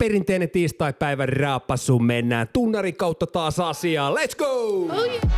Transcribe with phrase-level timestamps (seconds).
[0.00, 1.98] perinteinen tiistai-päivän raapassu.
[1.98, 4.14] Mennään tunnarin kautta taas asiaan.
[4.14, 4.94] Let's go!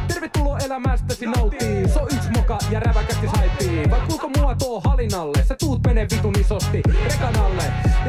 [0.09, 1.89] Tervetuloa elämästäsi nauttii.
[1.89, 3.91] So yks moka ja räväkästi haippii.
[3.91, 5.45] Vai kuinka mua tuo halinalle?
[5.49, 7.63] Sä tuut menee vitun isosti rekanalle.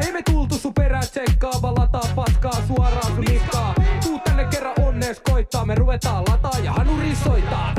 [0.06, 3.74] Ei me tultu sun perään tsekkaa, vaan lataa paskaa suoraan sun niskaa.
[4.04, 7.74] Tuut tänne kerran onnees koittaa, me ruvetaan lataa ja hanuri soittaa.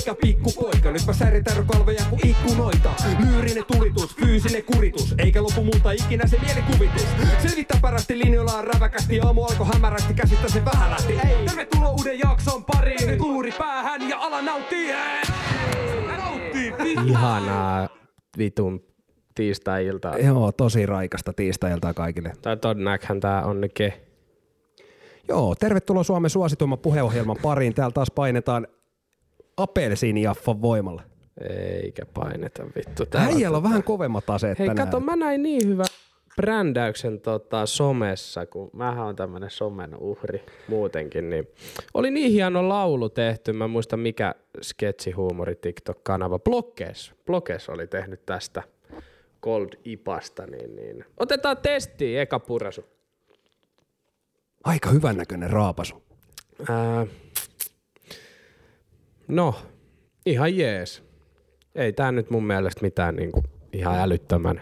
[0.00, 2.90] Mikä pikku poika, nyt mä säritän kalveja kuin ikkunoita.
[3.18, 7.06] Lyyrinen tulitus, fyysinen kuritus, eikä lopu multa ikinä se mielikuvitus.
[7.42, 11.12] Selvittää parasti linjoillaan räväkästi, aamu alkoi hämärästi, käsittä se vähän lähti.
[11.12, 11.46] Ei.
[11.46, 13.10] Tervetuloa uuden jakson pariin.
[13.10, 14.92] Nyt luuri päähän ja ala nauttii.
[16.16, 16.74] Nauttii.
[17.06, 17.88] Ihanaa
[18.38, 18.84] vitun
[19.34, 20.18] tiistai-iltaa.
[20.18, 22.32] Joo, tosi raikasta tiistailtaa kaikille.
[22.42, 24.00] Tai todennäköhän tää on nyt ke.
[25.28, 27.74] Joo, tervetuloa Suomen suosituimman puheohjelman pariin.
[27.74, 28.66] Täällä taas painetaan
[29.62, 31.02] apelsiinijaffan voimalla.
[31.82, 33.04] Eikä paineta vittu.
[33.14, 34.88] Äijällä on vähän kovemmat aseet Hei tänään.
[34.88, 35.84] kato, mä näin niin hyvä
[36.36, 41.48] brändäyksen tota, somessa, kun mähän on tämmönen somen uhri muutenkin, niin
[41.94, 48.62] oli niin hieno laulu tehty, mä muista mikä sketsihuumori TikTok-kanava, Blockes, Blockes oli tehnyt tästä
[49.42, 51.04] Cold Ipasta, niin, niin.
[51.16, 52.84] otetaan testiin eka purasu.
[54.64, 56.02] Aika hyvän näköinen raapasu.
[56.68, 57.06] Ää,
[59.30, 59.54] no,
[60.26, 61.02] ihan jees.
[61.74, 64.60] Ei tää nyt mun mielestä mitään niinku ihan älyttömän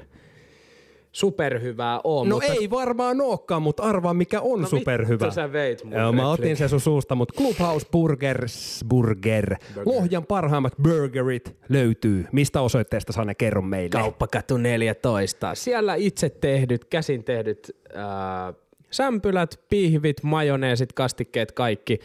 [1.13, 2.25] superhyvää oo.
[2.25, 5.25] No mutta ei varmaan ookaan, mutta arvaa mikä on No superhyvä.
[5.25, 9.57] vittu sä veit mun Joo, mä otin sen sun suusta, mutta Clubhouse Burgers Burger.
[9.85, 12.25] Lohjan parhaimmat burgerit löytyy.
[12.33, 13.89] Mistä osoitteesta saa ne kerro meille?
[13.89, 15.55] Kauppakatu 14.
[15.55, 18.55] Siellä itse tehdyt, käsin tehdyt ää,
[18.91, 21.99] sämpylät, pihvit, majoneesit, kastikkeet, kaikki.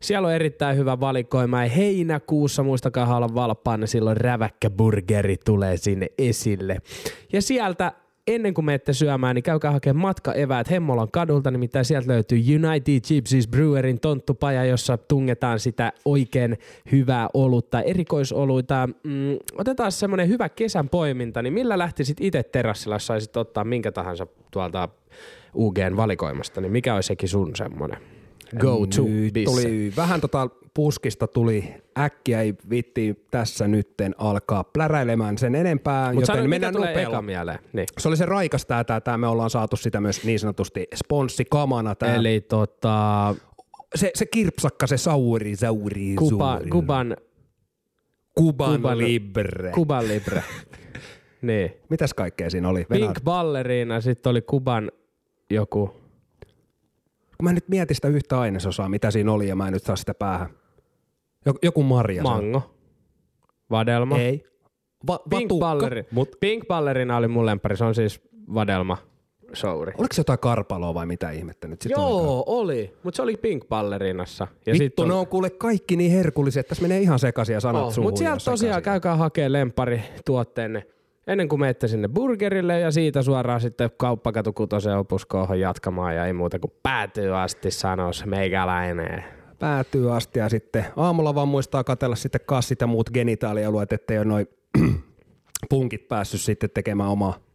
[0.00, 6.06] Siellä on erittäin hyvä valikoima ja heinäkuussa, muistakaa olla valppaana, silloin räväkkä burgeri tulee sinne
[6.18, 6.76] esille.
[7.32, 7.92] Ja sieltä
[8.26, 13.48] ennen kuin menette syömään, niin käykää hakemaan matkaeväät Hemmolan kadulta, nimittäin sieltä löytyy United Gypsies
[13.48, 16.58] Brewerin tonttupaja, jossa tungetaan sitä oikein
[16.92, 18.88] hyvää olutta, erikoisoluita.
[19.04, 24.26] Mm, otetaan semmoinen hyvä kesän poiminta, niin millä lähtisit itse terassilla, saisit ottaa minkä tahansa
[24.50, 24.88] tuolta
[25.54, 28.00] UGn valikoimasta, niin mikä olisi sekin sun semmoinen
[28.58, 29.02] go to
[29.44, 36.20] tuli vähän tota puskista tuli äkkiä, ei vitti tässä nytten alkaa pläräilemään sen enempää, sano,
[36.20, 37.22] joten mikä mennään nopealla.
[37.22, 37.58] mieleen.
[37.72, 37.86] Niin.
[37.98, 41.94] Se oli se raikas tää, tää, tää, me ollaan saatu sitä myös niin sanotusti sponssikamana.
[41.94, 42.14] Tää.
[42.14, 43.34] Eli tota,
[43.94, 46.70] se, se kirpsakka, se sauri, sauri, Kuba, sauri.
[46.70, 47.16] Kuban,
[48.34, 49.70] Kuban, Kuban- Libre.
[49.70, 50.42] Kuban Libre.
[51.42, 51.72] niin.
[51.88, 52.84] Mitäs kaikkea siinä oli?
[52.84, 54.92] Pink Venä- Balleriina, sitten oli Kuban
[55.50, 55.86] joku.
[57.36, 59.96] Kun mä nyt mietin sitä yhtä ainesosaa, mitä siinä oli, ja mä en nyt saa
[59.96, 60.50] sitä päähän.
[61.46, 62.22] Joku, joku marja.
[62.22, 62.44] se on.
[62.44, 62.74] Mango.
[63.70, 64.18] Vadelma.
[64.18, 64.44] Ei.
[65.06, 66.04] Va- Pink, balleri.
[66.10, 68.20] Mut Pink Ballerina oli mun lempari, se on siis
[68.54, 68.96] vadelma
[69.52, 69.92] souri.
[69.98, 71.90] oliko se jotain karpaloa vai mitä ihmettä nyt sit?
[71.90, 72.94] Joo, oli.
[73.02, 74.46] Mutta se oli Pink Ballerinassa.
[74.66, 77.82] Ja Vittu, sit ne on kuule kaikki niin herkulliset, tässä menee ihan sekaisin ja sanat
[77.82, 78.08] oh, suuhun.
[78.08, 78.84] Mutta sieltä tosiaan sekaisin.
[78.84, 80.86] käykää hakee lempari tuotteenne
[81.30, 86.32] ennen kuin menette sinne burgerille ja siitä suoraan sitten kauppakatu kutosen opuskoohon jatkamaan ja ei
[86.32, 89.24] muuta kuin päätyy asti sanos meikäläinen.
[89.58, 94.24] Päätyy asti ja sitten aamulla vaan muistaa katella sitten kassit ja muut genitaalialueet, ettei ole
[94.26, 94.46] noin
[95.70, 97.49] punkit päässyt sitten tekemään omaa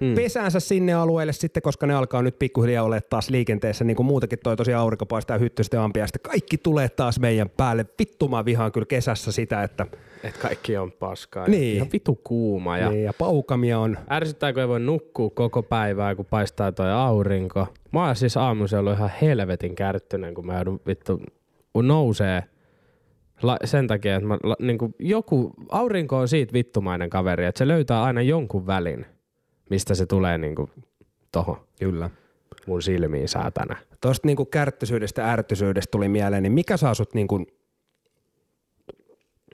[0.00, 0.14] hmm.
[0.14, 4.38] pesäänsä sinne alueelle sitten, koska ne alkaa nyt pikkuhiljaa olla taas liikenteessä, niin kuin muutenkin
[4.42, 7.86] toi tosiaan aurinko paistaa hyttystä ja sitten kaikki tulee taas meidän päälle.
[7.98, 9.86] Vittu mä vihaan kyllä kesässä sitä, että
[10.24, 11.48] Et kaikki on paskaa.
[11.48, 11.76] Niin.
[11.76, 16.14] Ihan vitu kuuma ja niin, ja paukamia on Ärsyttää, kun ei voi nukkua koko päivää,
[16.14, 17.66] kun paistaa toi aurinko.
[17.92, 21.20] Mä oon siis aamuisin ollut ihan helvetin kärttynen, kun mä joudun vittu
[21.72, 22.42] kun nousee
[23.42, 27.68] la, sen takia, että mä, la, niin joku, aurinko on siitä vittumainen kaveri, että se
[27.68, 29.06] löytää aina jonkun välin,
[29.70, 30.70] mistä se tulee niin kuin
[31.32, 32.10] tohon kyllä.
[32.66, 33.76] mun silmiin saatana.
[34.00, 37.46] Tuosta niinku kärttysyydestä ja ärtysyydestä tuli mieleen, niin mikä saa sut niinku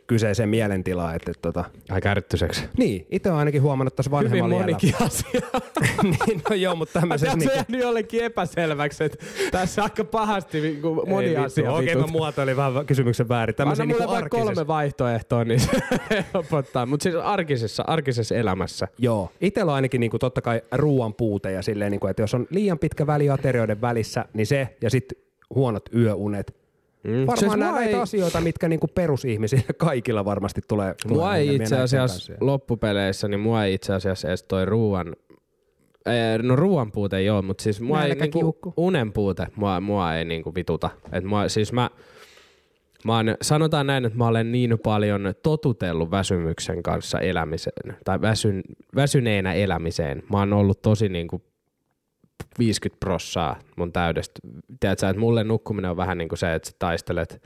[0.06, 1.16] kyseiseen mielentilaan?
[1.16, 2.64] Että, tota, Ai kärttyseksi.
[2.78, 4.66] niin, itse olen ainakin huomannut tässä Hyvin vanhemmalla iällä.
[4.66, 5.40] monikin asia.
[6.26, 7.54] niin, no joo, mutta tämmöisessä Tässä niinku...
[7.56, 9.18] jäänyt jollekin epäselväksi, että
[9.50, 11.72] tässä aika pahasti niin moni Ei asia.
[11.72, 12.12] Okei, mä vitut.
[12.12, 13.52] muotoilin vähän kysymyksen väärin.
[13.52, 15.70] Anna Tämmöisen mulle niinku kolme vaihtoehtoa, niin se
[16.34, 16.86] helpottaa.
[16.86, 18.88] Mutta siis arkisessa, arkisessa elämässä.
[18.98, 22.46] Joo, itsellä on ainakin niinku totta kai ruoan puute ja silleen, niinku, että jos on
[22.50, 25.18] liian pitkä väli aterioiden välissä, niin se ja sitten
[25.54, 26.65] huonot yöunet.
[27.06, 27.12] Mm.
[27.12, 30.94] Varmaan Siis nämä näitä ei, asioita, mitkä niinku perusihmisille kaikilla varmasti tulee.
[31.08, 35.16] mua ei itse asiassa loppupeleissä, niin mua ei itse asiassa edes toi ruoan,
[36.06, 40.24] Eh, no ruoan puute joo, mutta siis mua ei niinku, unen puute mua, mua ei
[40.24, 40.90] niinku vituta.
[41.12, 41.90] Et mua, siis mä,
[43.04, 48.62] mä oon, sanotaan näin, että mä olen niin paljon totutellut väsymyksen kanssa elämiseen, tai väsyn,
[48.94, 50.22] väsyneenä elämiseen.
[50.30, 51.42] Mä oon ollut tosi niinku
[52.58, 54.40] 50 prossaa mun täydestä.
[54.80, 57.42] Tiedätkö, että mulle nukkuminen on vähän niin kuin se, että sä taistelet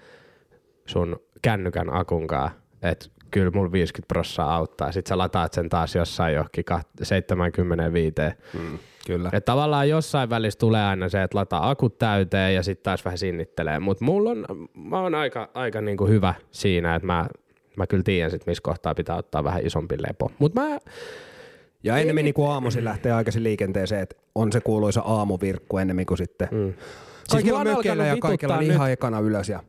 [0.87, 2.51] sun kännykän akunkaa,
[2.83, 4.93] että kyllä mulla 50 prossaa auttaa.
[4.93, 6.65] Sitten sä lataat sen taas jossain johonkin
[7.03, 8.15] 75.
[8.59, 9.31] Mm, kyllä.
[9.33, 13.19] Et tavallaan jossain välissä tulee aina se, että lataa akut täyteen ja sitten taas vähän
[13.19, 13.79] sinnittelee.
[13.79, 17.27] Mutta mulla on, mä oon aika, aika niinku hyvä siinä, että mä,
[17.77, 20.31] mä kyllä tiedän sit, missä kohtaa pitää ottaa vähän isompi lepo.
[20.39, 20.79] Mutta mä,
[21.83, 26.19] Ja ennemmin niin kuin aamuisin lähtee aikaisin liikenteeseen, että on se kuuluisa aamuvirkku ennemmin kuin
[26.19, 26.49] sitten.
[26.51, 26.75] Mm.
[27.31, 29.63] Kaikilla mua on mökeillä ja kaikilla niin ihan ekana ylös ja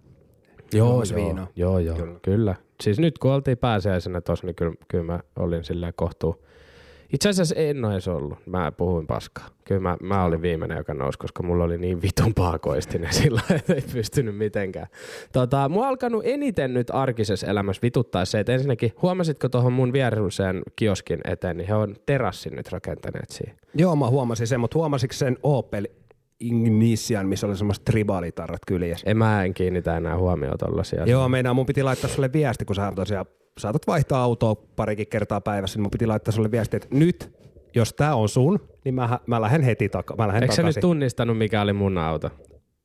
[0.74, 1.48] Joo, joo, viinaa.
[1.56, 2.08] joo, joo, Kyllä.
[2.08, 2.20] kyllä.
[2.22, 2.56] kyllä.
[2.84, 6.46] Siis nyt kun oltiin pääsiäisenä tossa, niin kyllä, kyllä mä olin silleen kohtuu.
[7.14, 8.38] Itse asiassa en ole ollut.
[8.46, 9.48] Mä puhuin paskaa.
[9.66, 13.74] Kyllä mä, mä olin viimeinen, joka nousi, koska mulla oli niin vitun paakoistinen sillä, että
[13.74, 14.88] ei pystynyt mitenkään.
[15.34, 20.62] Tota, mua alkanut eniten nyt arkisessa elämässä vituttaa se, että ensinnäkin huomasitko tuohon mun vieruiseen
[20.76, 23.56] kioskin eteen, niin he on terassin nyt rakentaneet siihen.
[23.74, 25.88] Joo, mä huomasin sen, mutta huomasitko sen Opel
[26.42, 29.10] Ignitian, missä oli semmoiset tribalitarrat kyljessä?
[29.10, 31.04] En mä en kiinnitä enää huomioon tollasia.
[31.06, 33.26] Joo, meinaa mun piti laittaa sulle viesti, kun sä tosiaan
[33.58, 37.32] saatat vaihtaa autoa parikin kertaa päivässä, niin mun piti laittaa sulle viesti, että nyt,
[37.76, 40.66] jos tää on sun, niin mä, mä lähden heti taka- mä lähden Eikö sä nyt
[40.66, 40.82] takaisin.
[40.82, 42.30] tunnistanut, mikä oli mun auto?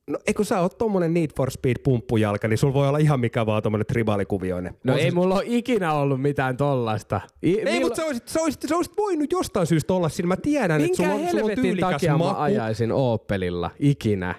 [0.07, 3.19] No ei kun sä oot tommonen Need for Speed pumppujalka, niin sulla voi olla ihan
[3.19, 4.73] mikä vaan tommonen tribalikuvioinen.
[4.83, 7.21] No On ei se- mulla ole ikinä ollut mitään tollasta.
[7.43, 10.27] I, Ei, mutta sä olisit, sä, olisit, sä olisit voinut jostain syystä olla siinä.
[10.27, 12.33] Mä tiedän, että sulla on, sulla on tyylikäs takia maku.
[12.33, 14.35] mä ajaisin Opelilla ikinä?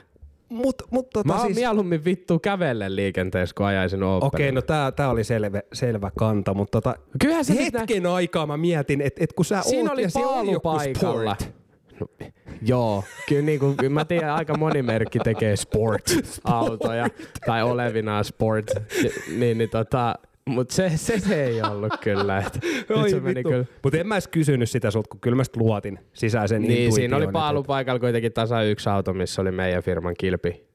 [0.48, 1.56] Mut, mut tota Mä oon siis...
[1.56, 4.26] mieluummin vittu kävelle liikenteessä, kun ajaisin Opelilla.
[4.26, 8.56] Okei, no tää, tää oli selvä, selvä kanta, mutta tota, Kyllähän se hetken aikaa mä
[8.56, 10.68] mietin, että et kun sä Siinä oot oli ja siellä oli joku
[10.98, 11.58] sport.
[12.00, 12.06] No,
[12.62, 17.08] joo, kyllä, niin kuin, mä tiedän, aika moni merkki tekee sport-autoja
[17.46, 18.66] tai olevinaan sport,
[19.36, 20.14] niin, niin tota,
[20.48, 22.38] mutta se, se, se, ei ollut kyllä.
[22.38, 23.64] Että, nyt se meni kyllä.
[23.82, 27.28] Mutta en mä edes kysynyt sitä sulta, kun kyllä mä luotin sisäisen Niin, siinä oli
[27.32, 30.67] paalupaikalla kuitenkin tasa yksi auto, missä oli meidän firman kilpi.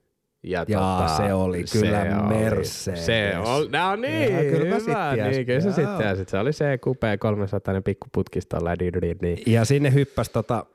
[0.44, 3.06] Ja Jaa, se oli kyllä Mercedes.
[3.06, 5.16] Se oli, no niin, Jaa, kyllä sit hyvä.
[5.16, 6.30] Niin, kyllä se sitten tiesit.
[6.30, 8.74] Se oli se kupea 300 pikkuputkistolla.
[8.80, 9.44] Niin, niin.
[9.48, 10.66] Ja sinne hyppäs tota,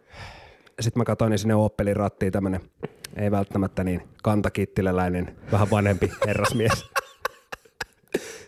[0.80, 2.60] sit mä katsoin niin sinne Opelin rattiin tämmönen,
[3.16, 6.84] ei välttämättä niin kantakittiläläinen, vähän vanhempi herrasmies.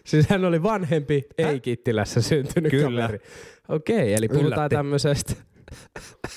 [0.04, 3.02] Siis hän oli vanhempi, ei Kittilässä syntynyt Kyllä.
[3.02, 3.20] kaveri.
[3.68, 4.76] Okei, eli puhutaan Yllätti.
[4.76, 5.32] tämmöisestä.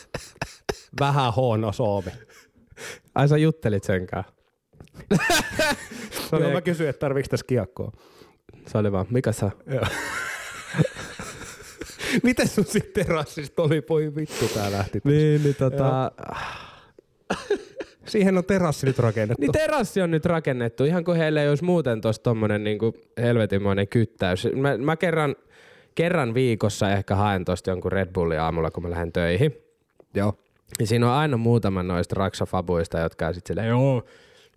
[1.00, 2.12] vähän huono Suomi.
[3.16, 4.34] Ai sä juttelit sen kanssa.
[4.34, 4.43] se,
[6.40, 7.92] Joo, mä kysyin, että tarviiko tässä kiekkoa.
[8.68, 9.52] se oli vaan, mikä sä?
[12.24, 15.02] Miten sun sitten terassista oli, voi vittu tää lähti.
[15.04, 16.12] Niin, niin tota...
[18.06, 19.42] Siihen on terassi nyt rakennettu.
[19.42, 23.88] Niin terassi on nyt rakennettu, ihan kuin heillä ei olisi muuten tuossa tommonen niinku helvetimoinen
[23.88, 24.48] kyttäys.
[24.56, 25.36] Mä, mä kerran,
[25.96, 29.58] kerran viikossa ehkä haen tosta jonkun Red Bullin aamulla, kun mä lähden töihin.
[30.16, 30.34] Joo.
[30.80, 34.04] Ja siinä on aina muutama noista raksafabuista, jotka on sit silleen, joo.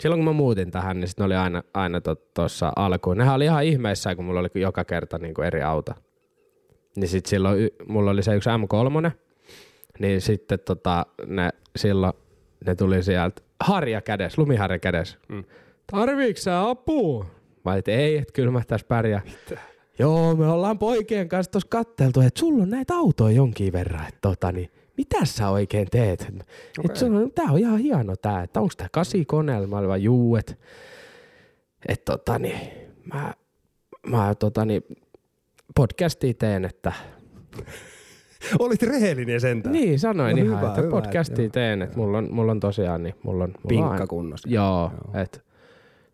[0.01, 2.01] Silloin kun mä muutin tähän, niin sit ne oli aina, aina
[2.35, 3.17] tuossa alkuun.
[3.17, 5.93] Nehän oli ihan ihmeissään, kun mulla oli joka kerta niinku eri auto.
[6.97, 9.11] Niin sit silloin y- mulla oli se yksi M3,
[9.99, 12.13] niin sitten tota, ne, silloin
[12.67, 15.19] ne tuli sieltä harja kädessä, lumiharja kädessä.
[15.29, 15.45] Mm.
[15.93, 17.27] Tarviiks sä apua?
[17.65, 19.23] Mä et ei, että kyllä mä tässä pärjää.
[19.99, 24.19] Joo, me ollaan poikien kanssa tuossa katteltu, että sulla on näitä autoja jonkin verran, että
[24.21, 26.21] tota, niin, mitä sä oikein teet?
[26.21, 26.97] Okay.
[26.97, 29.67] Et on, tää on ihan hieno tää, että onks tää kasikoneella?
[29.67, 30.59] Mä olin vaan juu, et,
[31.89, 32.61] et tota niin,
[33.15, 33.35] mä,
[34.07, 34.83] mä tota niin,
[35.75, 36.93] podcastia teen, että
[38.59, 39.73] Olit rehellinen sentään.
[39.73, 43.03] niin sanoin No ihan, hyvä, että hyvä, podcastia teen, että mulla on, mulla on tosiaan
[43.03, 44.49] niin, mulla on, mulla Pinkka on kunnossa.
[44.49, 45.23] Joo, joo.
[45.23, 45.41] että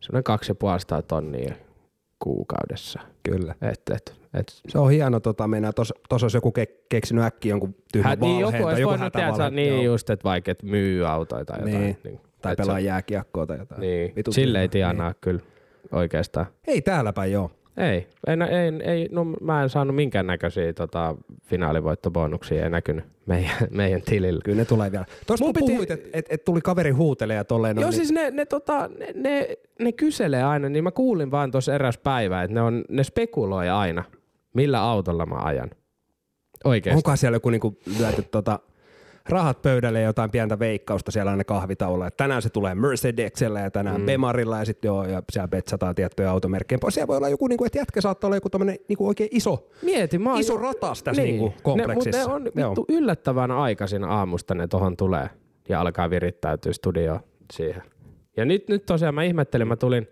[0.01, 1.55] se on kaksi ja puolesta tonnia
[2.19, 3.01] kuukaudessa.
[3.23, 3.55] Kyllä.
[3.63, 7.51] Et, et, et, Se on hieno, tota, meinaa, tos, tos olisi joku ke- keksinyt äkkiä
[7.51, 9.51] jonkun tyhmän Hä, niin joku olisi tai joku voinut tehdä, hätävalhe.
[9.57, 9.83] niin Joo.
[9.83, 11.75] just, että vaikka et myy autoja tai jotain.
[11.83, 11.99] Niin.
[12.05, 13.81] Niin, Tai et se- pelaa jääkiekkoa tai jotain.
[13.81, 15.41] Niin, sille ei tienaa kyllä
[15.93, 16.47] oikeastaan.
[16.67, 17.51] Ei täällä päin joo.
[17.77, 21.15] Ei, ei, ei, ei no mä en saanut minkäännäköisiä tota,
[21.45, 24.41] finaalivoittobonuksia, ei näkynyt meidän, meidän tilillä.
[24.45, 25.05] Kyllä ne tulee vielä.
[25.27, 27.77] Tuosta Mun kun piti- puhuit, että et, et tuli kaveri huutelee ja tolleen.
[27.77, 29.49] Joo, on, siis ne, ne, tota, ne, ne,
[29.81, 33.69] ne kyselee aina, niin mä kuulin vaan tuossa eräs päivä, että ne, on, ne spekuloi
[33.69, 34.05] aina,
[34.55, 35.69] millä autolla mä ajan.
[35.69, 35.83] niin,
[36.65, 36.97] Oikeesti.
[36.97, 38.61] onkohan siellä joku niinku lyöty tota,
[39.29, 42.11] rahat pöydälle ja jotain pientä veikkausta siellä aina kahvitaululla.
[42.11, 44.07] Tänään se tulee Mercedesellä ja tänään mm.
[44.07, 46.95] Bemarilla ja sitten joo, ja siellä betsataan tiettyjä automerkkejä pois.
[46.95, 50.19] Siellä voi olla joku, niinku, että jätkä saattaa olla joku tämmönen niinku oikein iso, Mieti,
[50.19, 51.41] mä iso jo- ratas tässä niin.
[51.41, 52.29] niinku kompleksissa.
[52.29, 55.31] Ne, mutta ne on vittu yllättävän aikaisin aamusta ne tohon tulee
[55.69, 57.21] ja alkaa virittäytyä studioon
[57.53, 57.83] siihen.
[58.37, 60.09] Ja nyt, nyt tosiaan mä ihmettelin, mä tulin,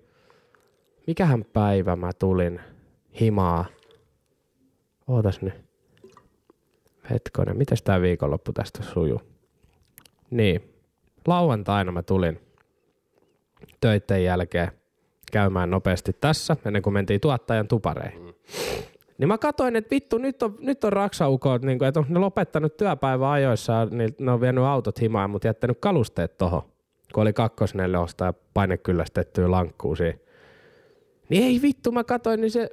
[1.06, 2.60] mikähän päivä mä tulin
[3.20, 3.64] himaa.
[5.06, 5.69] Ootas nyt.
[7.10, 9.22] Hetkonen, mitäs tää viikonloppu tästä sujuu?
[10.30, 10.74] Niin.
[11.26, 12.40] lauantaina mä tulin
[13.80, 14.72] töitten jälkeen
[15.32, 18.22] käymään nopeasti tässä, ennen kuin mentiin tuottajan tupareihin.
[18.22, 18.32] Mm.
[19.18, 22.18] Niin mä katsoin, että vittu, nyt on, nyt on raksaukot, niin kuin, että on ne
[22.18, 26.62] lopettanut työpäivän ajoissa, niin ne on vienyt autot himaan, mutta jättänyt kalusteet tohon,
[27.14, 30.18] kun oli kakkosnelosta ja painekyllästettyä lankkuu siinä.
[31.28, 32.70] Niin ei vittu, mä katsoin, niin se,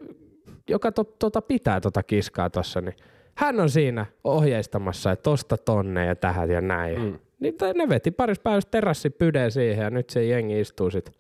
[0.70, 2.96] joka to, tota pitää tota kiskaa tossa, niin
[3.38, 7.02] hän on siinä ohjeistamassa, että tosta tonne ja tähän ja näin.
[7.02, 7.20] Mm.
[7.40, 11.14] Niin ne veti parissa päivässä terassi pydeen siihen ja nyt se jengi istuu sitten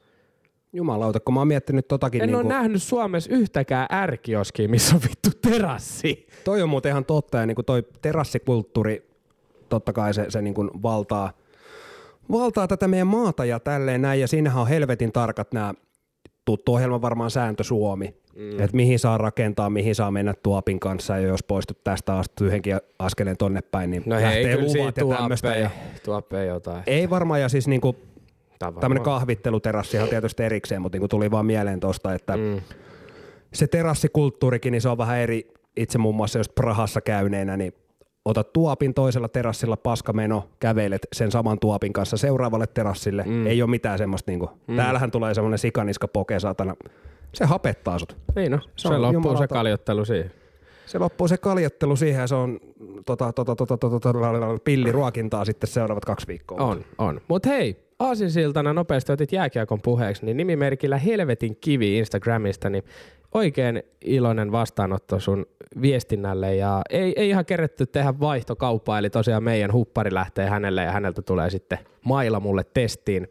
[0.74, 2.22] Jumalauta, kun mä oon miettinyt totakin.
[2.22, 2.50] En niin ole kuin...
[2.50, 6.28] nähnyt Suomessa yhtäkään ärkioskia, missä on vittu terassi.
[6.44, 9.10] Toi on muuten ihan totta, ja niin kuin toi terassikulttuuri,
[9.70, 11.32] totta kai se, se niin kuin valtaa,
[12.32, 15.74] valtaa tätä meidän maata ja tälleen näin, ja siinähän on helvetin tarkat nämä,
[16.48, 18.52] tuttu ohjelma varmaan Sääntö Suomi, mm.
[18.52, 23.38] että mihin saa rakentaa, mihin saa mennä tuopin kanssa, ja jos poistut tästä yhdenkin askeleen
[23.38, 25.56] tonne päin, niin no lähtee hei, luvat ja tämmöistä.
[25.56, 25.70] Ja...
[26.06, 26.84] Tuoppe jotain.
[26.88, 27.98] Ei varmaan, ja siis niin kuin
[28.60, 32.62] Tämmöinen kahvitteluterassi on tietysti erikseen, mutta niin tuli vaan mieleen tuosta, että mm.
[33.54, 37.74] se terassikulttuurikin, niin se on vähän eri, itse muun muassa just Prahassa käyneenä, niin
[38.28, 43.24] otat tuopin toisella terassilla paskameno, kävelet sen saman tuopin kanssa seuraavalle terassille.
[43.24, 43.48] Mm.
[43.48, 44.76] Ei ole mitään semmoista, niin kuin, mm.
[44.76, 46.76] täällähän tulee semmoinen sikaniska poke, saatana.
[47.34, 48.18] Se hapettaa sut.
[48.36, 49.44] Niin no, se, se loppuu jumalata.
[49.44, 50.32] se kaljottelu siihen.
[50.86, 52.60] Se loppuu se kaljottelu siihen ja se on
[53.06, 56.64] tota, tota, tota, tota, tota, pilliruokintaa sitten seuraavat kaksi viikkoa.
[56.64, 57.22] On, on.
[57.28, 62.84] Mutta hei, aasinsiltana nopeasti otit jääkiekon puheeksi, niin nimimerkillä Helvetin kivi Instagramista, niin
[63.38, 65.46] oikein iloinen vastaanotto sun
[65.82, 70.92] viestinnälle ja ei, ei ihan keretty tehdä vaihtokauppaa, eli tosiaan meidän huppari lähtee hänelle ja
[70.92, 73.28] häneltä tulee sitten maila mulle testiin.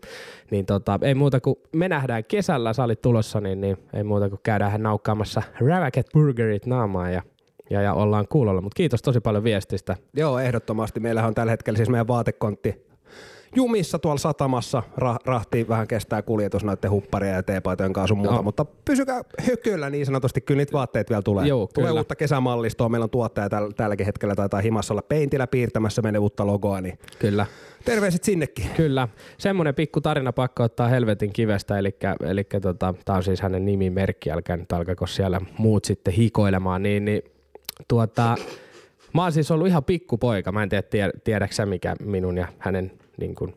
[0.51, 4.29] Niin tota, ei muuta kuin me nähdään kesällä, sä olit tulossa, niin, niin ei muuta
[4.29, 7.23] kuin käydään naukkaamassa Ravaket Burgerit naamaan ja
[7.71, 9.97] ja, ja ollaan kuulolla, mutta kiitos tosi paljon viestistä.
[10.17, 11.01] Joo, ehdottomasti.
[11.01, 12.86] Meillähän on tällä hetkellä siis meidän vaatekontti
[13.55, 14.83] jumissa tuolla satamassa.
[14.99, 18.43] Ra- rahti vähän kestää kuljetus noiden hupparia ja teepaitojen kanssa sun muuta, no.
[18.43, 20.41] mutta pysykää hykyllä niin sanotusti.
[20.41, 21.47] Kyllä niitä vaatteet vielä tulee.
[21.47, 22.01] Joo, tulee kyllä.
[22.01, 22.89] uutta kesämallistoa.
[22.89, 26.81] Meillä on tuottaja täl- tälläkin hetkellä taitaa himassa olla peintillä piirtämässä meille uutta logoa.
[26.81, 27.47] Niin kyllä.
[27.85, 28.67] Terveiset sinnekin.
[28.77, 29.09] Kyllä.
[29.39, 34.31] Semmoinen pikku tarina pakko ottaa helvetin kivestä, eli, eli tota, tämä on siis hänen nimimerkki,
[34.31, 37.23] älkää nyt alkako siellä muut sitten hikoilemaan, niin, niin
[37.89, 38.37] tuota,
[39.17, 40.53] Mä oon siis ollut ihan pikkupoika.
[40.53, 43.55] Mä en tiedä, tiedäksä mikä minun ja hänen niin kuin,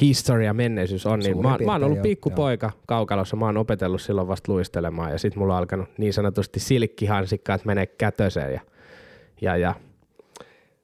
[0.00, 1.20] historia menneisyys on.
[1.20, 2.82] Niin mä, mä oon ollut pikkupoika joo.
[2.86, 3.36] kaukalossa.
[3.36, 7.86] Mä oon opetellut silloin vasta luistelemaan ja sit mulla on alkanut niin sanotusti silkkihansikkaat menee
[7.86, 8.52] kätöseen.
[8.52, 8.60] Ja,
[9.40, 9.74] ja, ja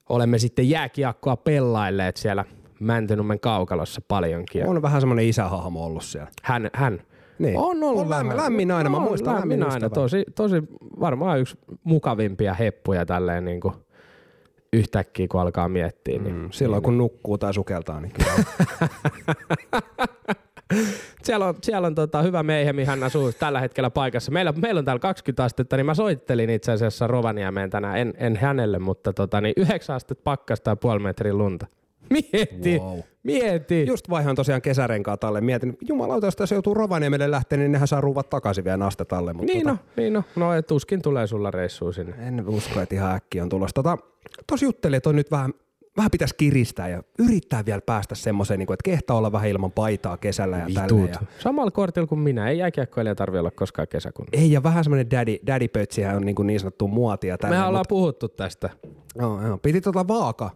[0.08, 2.44] olemme sitten jääkiekkoa pellailleet siellä
[2.80, 4.66] Mäntynummen kaukalossa paljonkin.
[4.66, 6.30] On vähän semmoinen isähahmo ollut siellä.
[6.42, 7.02] Hän, hän
[7.38, 7.58] niin.
[7.58, 9.90] On ollut on lämmin, lämmin aina, mä muistan lämmin, lämmin aina.
[9.90, 10.62] Tosi, tosi
[11.00, 13.74] varmaan yksi mukavimpia heppuja tälleen niin kuin
[14.76, 16.18] yhtäkkiä, kun alkaa miettiä.
[16.18, 18.32] Niin, mm, silloin niin, kun nukkuu tai sukeltaa, niin kyllä.
[21.22, 24.32] siellä on, siellä on tota, hyvä meihemi, hän asuu tällä hetkellä paikassa.
[24.32, 28.36] Meillä, meillä on täällä 20 astetta, niin mä soittelin itse asiassa Rovaniemeen tänään, en, en
[28.36, 31.66] hänelle, mutta tota, niin 9 astetta pakkasta ja puoli metrin lunta.
[32.10, 32.98] Mieti, wow.
[33.26, 33.86] Mieti.
[33.86, 35.40] Just vaihan tosiaan kesärenkaat alle.
[35.40, 39.32] Mietin, jumalauta, jos tässä joutuu Rovaniemelle lähteä, niin nehän saa ruuvat takaisin vielä astet alle.
[39.32, 39.72] Mutta niin, tota...
[39.72, 42.14] no, niin no, no et tuskin tulee sulla reissuun sinne.
[42.28, 43.74] En usko, että ihan äkki on tulossa.
[43.74, 43.98] Tota,
[44.46, 45.52] tos juttelin, että on nyt vähän,
[45.96, 49.72] vähän pitäisi kiristää ja yrittää vielä päästä semmoiseen, niin kuin, että kehtaa olla vähän ilman
[49.72, 51.08] paitaa kesällä ja tällä.
[51.08, 51.18] Ja...
[51.38, 52.48] Samalla kortilla kuin minä.
[52.48, 54.42] Ei jääkiekkoilija tarvitse olla koskaan kesäkunnan.
[54.42, 55.66] Ei, ja vähän semmoinen daddy, daddy
[56.16, 57.38] on niin, kuin niin sanottu muotia.
[57.38, 57.88] Tänne, Me ollaan mutta...
[57.88, 58.70] puhuttu tästä.
[59.18, 59.58] Joo, joo.
[59.58, 60.50] Piti tota vaaka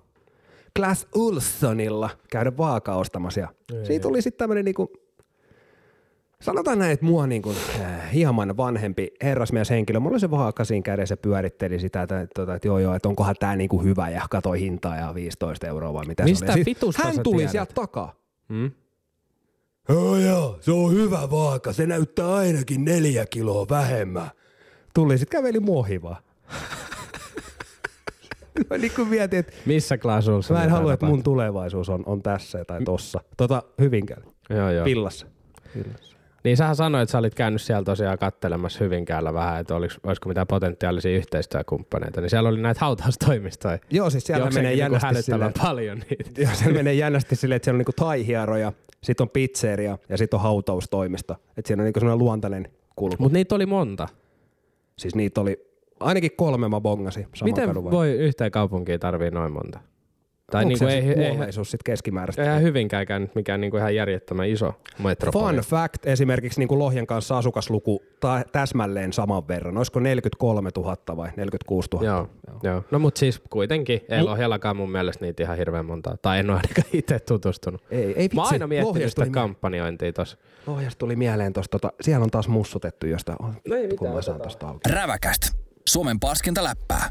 [0.77, 3.41] Glass Ulssonilla käydä vaaka ostamassa.
[3.41, 3.49] Ja
[3.83, 4.93] siitä tuli sitten tämmöinen niinku,
[6.41, 11.17] sanotaan näin, että mua niinku, äh, hieman vanhempi herrasmieshenkilö, mulla oli se vaaka siinä kädessä
[11.17, 14.97] pyöritteli sitä, että, että, että joo joo, että onkohan tämä niinku hyvä ja katoi hintaa
[14.97, 16.65] ja 15 euroa vai mitä Mistä se oli.
[16.65, 17.51] Siis, hän tuli tiedät?
[17.51, 18.15] sieltä takaa.
[18.49, 18.71] Hmm?
[19.89, 24.31] Joo joo, se on hyvä vaaka, se näyttää ainakin neljä kiloa vähemmän.
[24.95, 26.21] Tuli sitten käveli muohivaa.
[28.71, 32.23] mä niin kuin mietin, että Missä Glass Mä en halua, että mun tulevaisuus on, on
[32.23, 33.21] tässä tai tossa.
[33.37, 34.27] Tota, Hyvinkäällä.
[34.51, 34.85] Joo, joo.
[34.85, 35.27] Villassa.
[35.77, 36.11] Villassa.
[36.45, 40.29] Niin sähän sanoit, että sä olit käynyt siellä tosiaan kattelemassa Hyvinkäällä vähän, että olis, olisiko
[40.29, 42.21] mitään potentiaalisia yhteistyökumppaneita.
[42.21, 43.79] Niin siellä oli näitä hautaustoimistoja.
[43.91, 45.53] Joo, siis siellä menee niinku jännästi silleen.
[45.63, 46.41] paljon niitä.
[46.43, 50.37] Joo, siellä menee jännästi silleen, että siellä on niinku taihieroja, sitten on pizzeria ja sitten
[50.37, 51.37] on hautaustoimisto.
[51.57, 53.17] Että siinä on niinku sellainen luontainen kulku.
[53.19, 54.09] Mutta niitä oli monta.
[54.99, 55.70] Siis niitä oli
[56.01, 59.81] ainakin kolme mä bongasin Miten voi yhteen kaupunkiin tarvii noin monta?
[60.51, 62.43] Tai Onko niinku se ei, ei, ei, kuolleisuus sit keskimääräistä?
[62.43, 65.55] eihän hyvinkäänkään nyt mikään niinku ihan järjettömän iso metropoli.
[65.55, 69.77] Fun fact, esimerkiksi niin kuin Lohjan kanssa asukasluku ta- täsmälleen saman verran.
[69.77, 72.05] Olisiko 43 000 vai 46 000?
[72.07, 72.29] Joo,
[72.63, 72.85] joo.
[72.91, 76.17] No mut siis kuitenkin, ei Lohjallakaan mun mielestä niitä ihan hirveän montaa.
[76.23, 77.83] Tai en ole ainakaan itse tutustunut.
[77.91, 78.37] Ei, ei vitsi.
[78.37, 80.37] Mä aina miettinyt sitä tuli, kampanjointia tossa.
[80.67, 83.37] Lohjasta tuli mieleen tosta, tota, siellä on taas mussutettu josta.
[83.69, 84.81] No ei kun mitään, mä saan tosta auki.
[84.91, 85.60] Räväkäst.
[85.91, 87.11] Suomen paskinta läppää.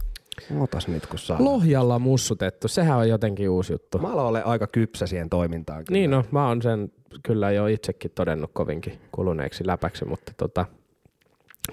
[0.60, 1.44] Otas nyt kun saa.
[1.44, 3.98] Lohjalla mussutettu, sehän on jotenkin uusi juttu.
[4.00, 5.86] Mä aloin olla aika kypsä siihen toimintaan.
[5.86, 5.98] Kyllä.
[5.98, 6.92] Niin no, mä oon sen
[7.24, 10.66] kyllä jo itsekin todennut kovinkin kuluneeksi läpäksi, mutta tota,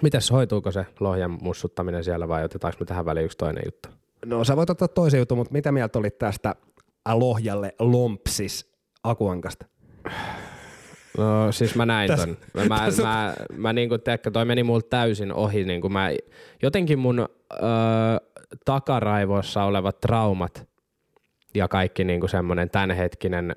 [0.03, 3.89] mitäs hoituuko se lohjan mussuttaminen siellä vai otetaanko me tähän väliin yksi toinen juttu?
[4.25, 6.55] No sä voit ottaa toisen jutun, mutta mitä mieltä olit tästä
[7.15, 8.71] Lohjalle Lompsis
[9.05, 9.67] Akuankasta?
[11.19, 12.37] No siis mä näin ton.
[12.55, 15.65] Mä, mä, on- mä, mä niinku, tiedätkö, toi meni multa täysin ohi.
[15.65, 16.11] Niinku mä,
[16.63, 17.59] jotenkin mun öö,
[18.65, 20.67] takaraivoissa olevat traumat
[21.55, 23.57] ja kaikki niinku semmoinen tämänhetkinen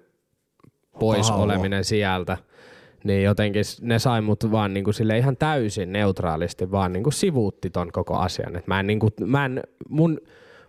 [0.99, 2.37] pois Paha oleminen sieltä,
[3.03, 7.91] niin jotenkin ne sai mut vaan niinku sille ihan täysin neutraalisti vaan niinku sivuutti ton
[7.91, 8.55] koko asian.
[8.55, 10.17] Et mä en, niinku, mä en, mun,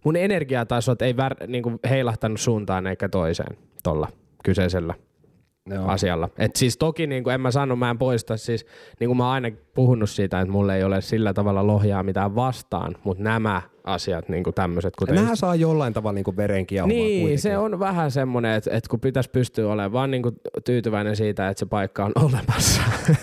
[0.05, 4.09] mun energiatasot ei vär, niinku heilahtanut suuntaan eikä toiseen tolla
[4.45, 4.95] kyseisellä
[5.75, 5.89] Joo.
[5.89, 6.29] asialla.
[6.39, 8.67] Et siis toki niin kuin en mä sano, mä en poista, siis
[9.01, 12.35] niin kuin mä oon aina puhunut siitä, että mulle ei ole sillä tavalla lohjaa mitään
[12.35, 15.15] vastaan, mutta nämä asiat, niin kuin tämmöiset, kuten...
[15.15, 17.39] Nämähän saa jollain tavalla niin veren kiehuvaa niin, kuitenkin.
[17.39, 21.49] se on vähän semmoinen, että, että kun pitäisi pystyä olemaan vaan niin kuin tyytyväinen siitä,
[21.49, 22.83] että se paikka on olemassa,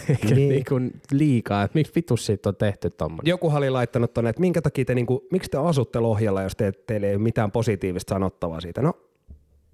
[0.10, 0.36] eikä Niin.
[0.36, 0.50] niin.
[0.50, 3.30] Niin kuin liikaa, että miksi vitus siitä on tehty tommonen.
[3.30, 6.72] Joku oli laittanut tonne, että minkä takia te, niinku, miksi te asutte Lohjalla, jos te,
[6.72, 8.82] teille ei ole mitään positiivista sanottavaa siitä.
[8.82, 8.94] No,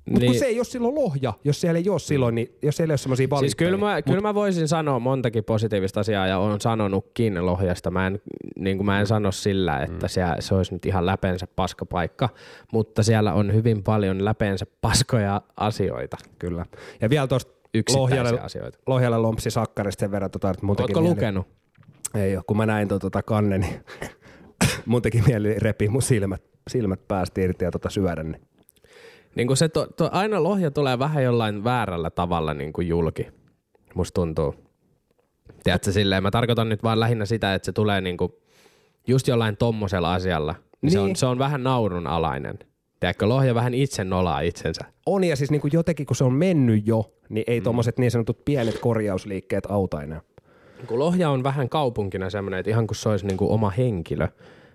[0.06, 0.32] mutta niin.
[0.32, 2.94] kun se ei ole silloin Lohja, jos siellä ei ole silloin, niin jos siellä ei
[2.94, 3.72] ole semmoisia Siis valittajia.
[3.72, 7.92] kyllä mä, kyllä mä voisin sanoa montakin positiivista asiaa ja on sanonutkin Lohjasta.
[7.92, 8.22] Mä en,
[8.60, 12.30] niin kuin mä en sano sillä, että se, se olisi nyt ihan läpeensä paskapaikka,
[12.72, 16.66] mutta siellä on hyvin paljon läpeensä paskoja asioita, Kyllä.
[17.02, 17.54] Ja vielä tuosta
[17.96, 18.78] Lohjalle, asioita.
[18.88, 21.48] Lohjalle Lompsi Sakkarista sen verran, tota, että Ootko mieli- lukenut?
[22.16, 23.82] Ei ole, kun mä näin tuon tota kannen, niin
[24.86, 28.40] mun teki mieli repi mun silmät, silmät päästä irti ja tota syödä ne.
[29.36, 33.28] Niin kuin se to, to, aina Lohja tulee vähän jollain väärällä tavalla niin kuin julki,
[33.96, 34.56] musta tuntuu.
[35.64, 38.32] Tiedätkö silleen, mä tarkoitan nyt vaan lähinnä sitä, että se tulee niin kuin
[39.08, 40.56] just jollain tommosella asialla.
[40.82, 40.92] Niin.
[40.92, 41.16] Se, on, Niin.
[41.16, 42.60] se on vähän naurunalainen.
[43.00, 44.82] Tiedätkö, Lohja vähän itse nolaa itsensä.
[45.06, 47.54] On ja siis niin kuin jotenkin, kun se on mennyt jo, niin Mm.
[47.54, 50.22] ei tommoset niin sanotut pienet korjausliikkeet auta enää.
[50.88, 54.28] Kun Lohja on vähän kaupunkina semmoinen, että ihan kuin se olisi niinku oma henkilö,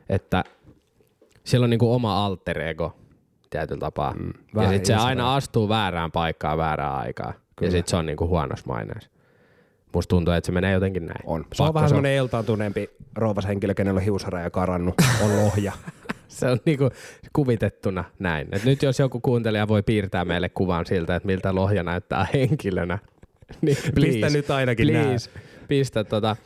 [0.08, 0.44] että
[1.44, 2.97] siellä on niinku oma alter ego
[3.50, 4.14] tietyllä tapaa.
[4.14, 4.32] Mm,
[4.62, 7.34] ja sitten se aina astuu väärään paikkaan väärään aikaan.
[7.56, 7.68] Kyllä.
[7.68, 9.10] Ja sitten se on niinku huonossa maineessa.
[9.94, 11.20] Musta tuntuu, että se menee jotenkin näin.
[11.24, 11.44] On.
[11.54, 15.72] Se on vähän se semmoinen eltaantuneempi rouvashenkilö, kenellä on hiusraja karannut, on lohja.
[16.28, 16.90] Se on niinku
[17.32, 18.48] kuvitettuna näin.
[18.52, 22.98] Et nyt jos joku kuuntelija voi piirtää meille kuvan siltä, että miltä Lohja näyttää henkilönä,
[23.62, 25.30] niin please, nyt ainakin please,
[25.68, 26.36] pistä tota,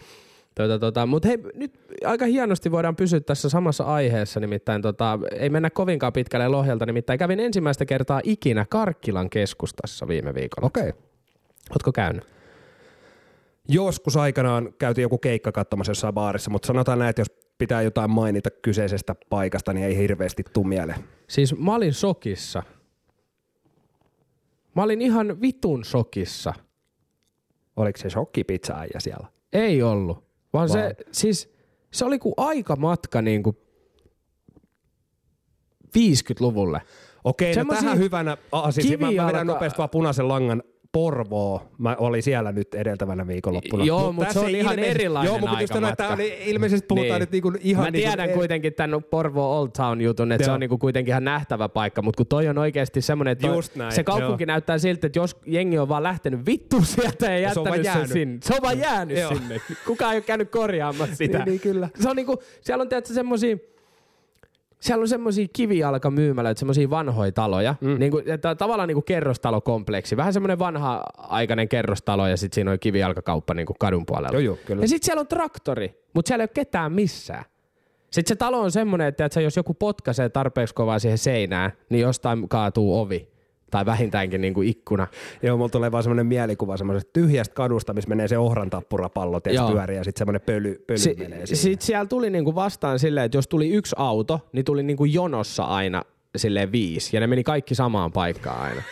[0.55, 1.07] tota, tota.
[1.07, 6.13] Mutta hei, nyt aika hienosti voidaan pysyä tässä samassa aiheessa, nimittäin tota, ei mennä kovinkaan
[6.13, 10.67] pitkälle Lohjalta, nimittäin kävin ensimmäistä kertaa ikinä Karkkilan keskustassa viime viikolla.
[10.67, 10.89] Okei.
[10.89, 11.03] Okay.
[11.71, 12.25] Ootko käynyt?
[13.69, 18.11] Joskus aikanaan käytiin joku keikka katsomassa jossain baarissa, mutta sanotaan näin, että jos pitää jotain
[18.11, 21.05] mainita kyseisestä paikasta, niin ei hirveästi tuu mieleen.
[21.29, 22.63] Siis mä olin sokissa.
[24.75, 26.55] Mä olin ihan vitun sokissa.
[27.77, 29.27] Oliko se shokkipizza äijä siellä?
[29.53, 30.32] Ei ollut.
[30.53, 31.53] Vaan, Vaan- se, siis,
[31.91, 33.57] se oli kuin aikamatka niin kuin
[35.99, 36.83] 50-luvulle.
[37.25, 38.99] Okei, no Semmosia tähän hyvänä asia.
[38.99, 40.63] Mä, mä vedän nopeasti vaan punaisen langan
[40.93, 41.63] Porvoo.
[41.79, 43.85] Mä olin siellä nyt edeltävänä viikonloppuna.
[43.85, 47.21] Joo, mut tässä se on ihan ilmeisesti- erilainen Joo, mutta just sanoin, että ilmeisesti puhutaan
[47.21, 50.61] nyt niinku ihan Mä niinku- tiedän kuitenkin tämän Porvoo Old Town jutun, että se on
[50.61, 53.93] niinku kuitenkin ihan nähtävä paikka, mutta kun toi on oikeasti semmoinen, että toi- Just näin,
[53.93, 54.47] se kaupunki joo.
[54.47, 58.11] näyttää siltä, että jos jengi on vaan lähtenyt vittu sieltä ja se jättänyt sen jäänyt.
[58.11, 58.39] sinne.
[58.43, 59.35] Se on vaan jäänyt Joo.
[59.35, 59.61] sinne.
[59.87, 61.39] Kukaan ei ole käynyt korjaamassa sitä.
[61.39, 61.89] Niin, niin, kyllä.
[62.01, 63.57] Se on niinku, siellä on tietysti semmosia,
[64.83, 67.75] siellä on semmosia kivijalkamyymälöitä, semmosia vanhoja taloja.
[67.81, 67.99] Mm.
[67.99, 70.17] Niinku, että tavallaan niinku kerrostalokompleksi.
[70.17, 74.33] Vähän semmoinen vanha-aikainen kerrostalo ja sitten siinä on kivijalkakauppa niinku kadun puolella.
[74.33, 74.83] Joo, joo, kyllä.
[74.83, 77.45] Ja sitten siellä on traktori, mutta siellä ei ole ketään missään.
[78.11, 82.01] Sitten se talo on semmoinen, että, että jos joku potkaisee tarpeeksi kovaa siihen seinään, niin
[82.01, 83.32] jostain kaatuu ovi.
[83.73, 85.07] Tai vähintäänkin niinku ikkuna.
[85.43, 89.71] Joo, mulla tulee vaan semmoinen mielikuva semmoisesta tyhjästä kadusta, missä menee se ohrantappurapallo, ja Joo.
[89.71, 91.57] pyörii, ja sitten semmoinen pöly, pöly Si- menee sinne.
[91.57, 95.63] Sitten siellä tuli niinku vastaan silleen, että jos tuli yksi auto, niin tuli niinku jonossa
[95.65, 96.03] aina
[96.37, 97.17] silleen viisi.
[97.17, 98.83] Ja ne meni kaikki samaan paikkaan aina.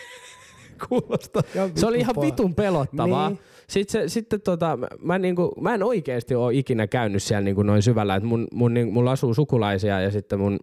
[0.89, 1.43] Kuulostaa
[1.75, 3.29] Se oli ihan vitun pelottavaa.
[3.29, 3.39] Niin.
[3.67, 7.81] Sitten, se, sitten tota, mä, niinku, mä en oikeasti ole ikinä käynyt siellä niinku noin
[7.81, 8.15] syvällä.
[8.15, 10.59] Et mun, mun, niin, mulla asuu sukulaisia ja sitten mun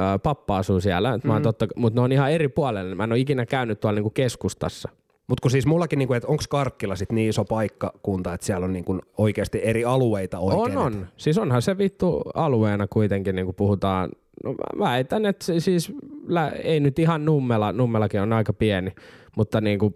[0.00, 1.42] Ö, pappa asuu siellä, mm.
[1.42, 2.94] totta, mutta ne on ihan eri puolella.
[2.94, 4.88] Mä en ole ikinä käynyt tuolla niinku keskustassa.
[5.26, 8.72] Mutta kun siis mullakin, niinku, että onko Karkkila sit niin iso paikkakunta, että siellä on
[8.72, 10.78] niinku oikeasti eri alueita oikein?
[10.78, 11.06] On, on.
[11.16, 14.10] Siis onhan se vittu alueena kuitenkin, niin kuin puhutaan.
[14.44, 15.92] No mä väitän, että se siis
[16.26, 18.92] lä, ei nyt ihan Nummela, Nummelakin on aika pieni,
[19.36, 19.94] mutta niin kuin,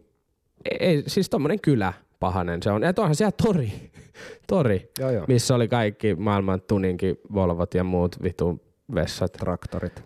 [0.81, 2.83] ei, siis tommonen kylä pahanen se on.
[2.83, 3.73] Ja onhan siellä tori,
[4.49, 5.25] tori Joo, joo.
[5.29, 9.33] missä oli kaikki maailman tuninkin Volvot ja muut vittu vessat.
[9.33, 10.05] Traktorit.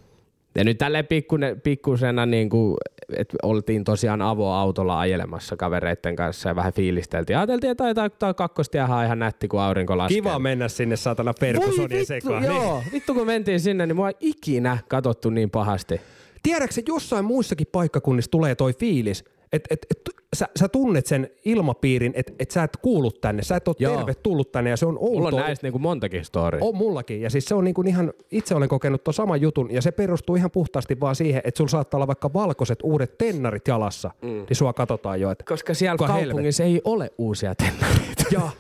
[0.55, 2.77] Ja nyt tälleen pikkune, pikkusena, niin kuin,
[3.17, 7.37] että oltiin tosiaan avoautolla ajelemassa kavereitten kanssa ja vähän fiilisteltiin.
[7.37, 10.15] Ajateltiin, että taitaa, tää kakkostiehän on ihan nätti, kun aurinko laskee.
[10.17, 12.43] Kiva mennä sinne saatana perkusonien sekaan.
[12.43, 12.55] Niin.
[12.55, 16.01] Joo, vittu kun mentiin sinne, niin mua ei ikinä katsottu niin pahasti.
[16.43, 20.01] Tiedätkö, jossain muissakin paikkakunnissa tulee toi fiilis, että et, et,
[20.37, 23.97] sä, sä tunnet sen ilmapiirin, että et sä et kuulu tänne, sä et ole Joo.
[23.97, 25.11] tervetullut tänne ja se on outoa.
[25.11, 26.65] Mulla on näistä niinku montakin storya.
[26.65, 27.21] On mullakin.
[27.21, 30.37] Ja siis se on niinku ihan, itse olen kokenut tuon saman jutun, ja se perustuu
[30.37, 34.29] ihan puhtaasti vaan siihen, että sulla saattaa olla vaikka valkoiset uudet tennarit jalassa, mm.
[34.29, 38.25] niin sua katsotaan jo, että Koska siellä kaupungissa ei ole uusia tennareita.
[38.31, 38.51] ja,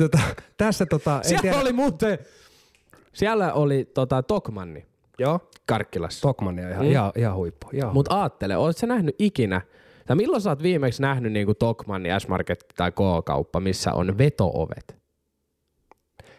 [0.00, 0.18] tota,
[0.56, 2.18] tässä tota, Siellä tiedä, oli muuten,
[3.12, 4.84] siellä oli tota, Tokmanni
[5.18, 6.20] joo, Karkkilassa.
[6.22, 6.90] Tokmannia ihan, Mm.
[6.90, 7.66] ihan, ihan huippu.
[7.92, 9.60] Mutta aattele, oletko sä nähnyt ikinä,
[10.06, 15.04] tai milloin sä oot viimeksi nähnyt niinku Tokmanni, S-Market tai K-kauppa, missä on veto-ovet?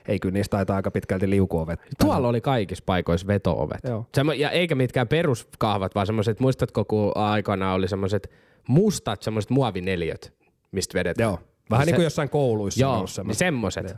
[0.08, 1.80] Ei kyllä niistä taitaa aika pitkälti liukuovet.
[2.00, 3.80] Tuolla oli kaikissa paikoissa veto-ovet.
[3.84, 4.06] Joo.
[4.16, 8.32] Semmo, ja eikä mitkään peruskahvat, vaan semmoiset, muistatko kun aikoinaan oli semmoiset
[8.68, 10.34] mustat semmoiset muovineliöt,
[10.72, 11.30] mistä vedetään?
[11.30, 11.40] Joo.
[11.70, 12.88] Vähän Se- niin kuin jossain kouluissa.
[12.88, 13.96] on Joo, ollut niin semmoiset.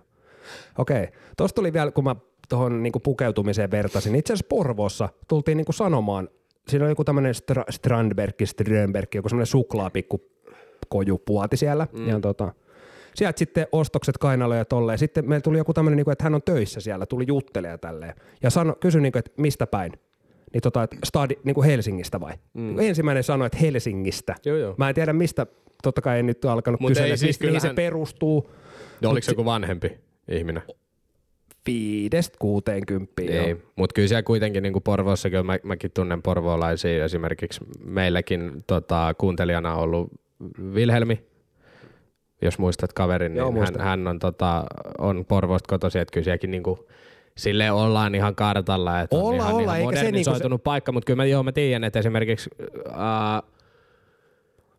[0.77, 1.07] Okei.
[1.37, 2.15] Tuosta tuli vielä, kun mä
[2.49, 4.15] tuohon niinku pukeutumiseen vertasin.
[4.15, 6.29] Itse asiassa Porvoossa tultiin niinku sanomaan,
[6.69, 10.21] siinä on joku tämmöinen Stra- Strandberg, Strömberg, joku semmoinen suklaapikku
[10.89, 11.87] kojupuoti siellä.
[11.93, 12.07] Mm.
[12.09, 12.53] Ja tota,
[13.15, 14.97] sieltä sitten ostokset kainaloja ja tolleen.
[14.97, 18.13] Sitten meillä tuli joku tämmöinen, niinku, että hän on töissä siellä, tuli juttelemaan tälleen.
[18.43, 19.91] Ja sano, kysyi, niinku, että mistä päin?
[20.53, 22.33] Niin tota, että stadi, niinku Helsingistä vai?
[22.53, 22.79] Mm.
[22.79, 24.35] Ensimmäinen sanoi, että Helsingistä.
[24.45, 24.75] Joo, joo.
[24.77, 25.47] Mä en tiedä mistä,
[25.83, 28.49] totta kai en nyt alkanut Mut kysellä, siis mihin se kyllähän- perustuu.
[29.01, 30.63] Ja oliko se joku vanhempi ihminen?
[31.67, 33.35] Viidestä kuuteenkymppiin.
[33.35, 33.57] Joo.
[33.75, 39.75] mutta kyllä siellä kuitenkin niin kuin Porvoossakin, mä, mäkin tunnen porvoolaisia esimerkiksi meilläkin tota, kuuntelijana
[39.75, 40.11] on ollut
[40.73, 41.21] Vilhelmi,
[42.41, 43.85] jos muistat kaverin, Joo, niin hän, muistan.
[43.85, 44.63] hän on, tota,
[44.97, 46.79] on Porvoosta kotoisin, että kyllä sielläkin niin kuin,
[47.37, 51.05] silleen ollaan ihan kartalla, että on Olla, ihan, olla, ihan eikä se modernisoitunut paikka, mutta
[51.05, 52.49] kyllä mä, joo, mä tiedän, että esimerkiksi
[52.89, 53.51] äh,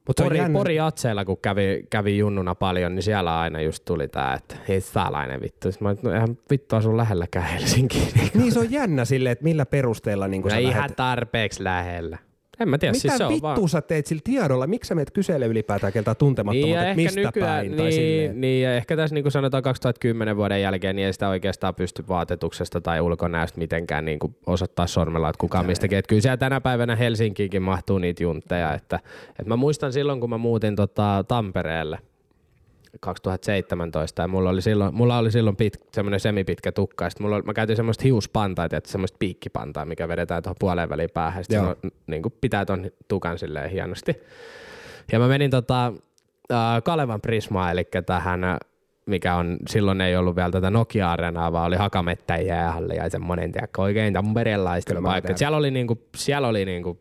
[0.09, 0.59] Mutta Pori, jännä.
[0.59, 4.81] Pori Atseella, kun kävi, kävi junnuna paljon, niin siellä aina just tuli tää, että hei
[4.81, 5.73] saalainen vittu.
[5.73, 8.09] Sitten mä olin, no eihän vittu asu lähelläkään Helsinkiin.
[8.35, 10.97] Niin se on jännä silleen, että millä perusteella niin No sä ihan lähet...
[10.97, 12.18] tarpeeksi lähellä.
[12.61, 13.68] En mä tiedä, Mitä siis se on vaan...
[13.68, 14.66] sä teet sillä tiedolla?
[14.66, 17.77] Miksi sä meet kysele ylipäätään keltä tuntemattomat, Niin, mistä nykyään, päin?
[17.77, 18.40] Tai niin, silleen.
[18.40, 22.05] niin, ja ehkä tässä niin kuin sanotaan 2010 vuoden jälkeen, niin ei sitä oikeastaan pysty
[22.09, 25.99] vaatetuksesta tai ulkonäöstä mitenkään niin kuin osoittaa sormella, että kuka mistäkin.
[25.99, 28.75] Että kyllä siellä tänä päivänä Helsinkiinkin mahtuu niitä juntteja.
[28.75, 31.99] Että, että mä muistan silloin, kun mä muutin tota Tampereelle
[33.01, 37.44] 2017 ja mulla oli silloin, mulla oli silloin pit, semmoinen semipitkä tukka ja mulla oli,
[37.44, 41.44] mä käytin semmoista hiuspantaa, että semmoista piikkipantaa, mikä vedetään tuohon puoleen väliin päähän.
[41.44, 44.16] Se on, niin kuin pitää ton tukan silleen hienosti.
[45.12, 45.92] Ja mä menin tota,
[46.53, 48.59] äh, Kalevan Prismaa, eli tähän, äh,
[49.07, 53.83] mikä on, silloin ei ollut vielä tätä Nokia-areenaa, vaan oli Hakamettä jäähalli ja semmoinen, tiedätkö,
[53.83, 55.37] oikein tamperelaisten paikka.
[55.37, 57.01] Siellä oli niinku, siellä oli niinku,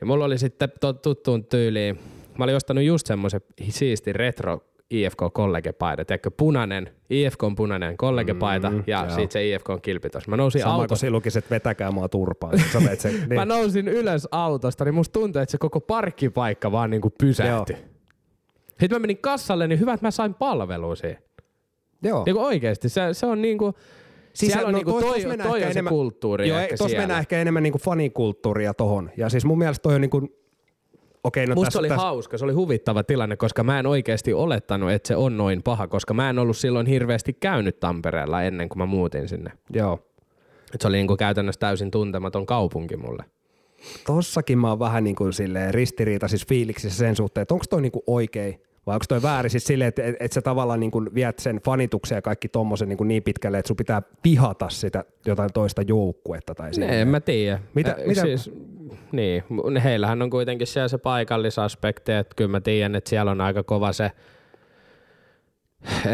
[0.00, 1.98] ja mulla oli sitten tuttuun tyyliin,
[2.38, 8.70] mä olin ostanut just semmoisen siisti retro IFK kollegepaita, tiedätkö, punainen, IFK on punainen kollegepaita
[8.70, 10.28] mm, ja sitten se IFK on kilpitos.
[10.28, 11.00] Mä nousin Sama kuin autosta.
[11.00, 12.58] se lukiset, että vetäkää mua turpaan.
[12.58, 13.48] Sä sen, Mä niin.
[13.48, 17.76] nousin ylös autosta, niin musta tuntui, että se koko parkkipaikka vaan niinku pysähtyi.
[18.68, 21.18] Sitten mä menin kassalle, niin hyvä, että mä sain palvelua siihen.
[22.02, 22.22] Joo.
[22.26, 23.74] Niinku oikeesti, se, se on niinku,
[24.32, 26.98] siis siellä on niinku tos- toi, mennään toi ehkä on se kulttuuri Joo, ehkä tuossa
[26.98, 29.10] mennään ehkä enemmän niinku fanikulttuuria tohon.
[29.16, 30.28] Ja siis mun mielestä toi on niinku,
[31.24, 34.32] okei, no Musta tässä, oli tässä, hauska, se oli huvittava tilanne, koska mä en oikeasti
[34.32, 38.68] olettanut, että se on noin paha, koska mä en ollut silloin hirveästi käynyt Tampereella ennen
[38.68, 39.52] kuin mä muutin sinne.
[39.70, 39.98] Joo.
[40.74, 43.24] Et se oli niinku käytännössä täysin tuntematon kaupunki mulle.
[44.06, 48.02] Tossakin mä oon vähän niin kuin silleen ristiriitaisissa fiiliksissä sen suhteen, että onko toi niinku
[48.06, 51.38] oikein vai onko toi väärin siis silleen, että et, et sä tavallaan niin kuin viet
[51.38, 55.52] sen fanituksen ja kaikki tommosen niin, kuin niin pitkälle, että sun pitää pihata sitä jotain
[55.52, 56.94] toista joukkuetta tai silleen.
[56.94, 57.60] En mä tiedä.
[57.74, 58.50] Mitä- Äh, mitä- Siis,
[59.12, 59.44] niin,
[59.84, 63.92] heillähän on kuitenkin siellä se paikallisaspekti, että kyllä mä tiedän, että siellä on aika kova
[63.92, 64.10] se,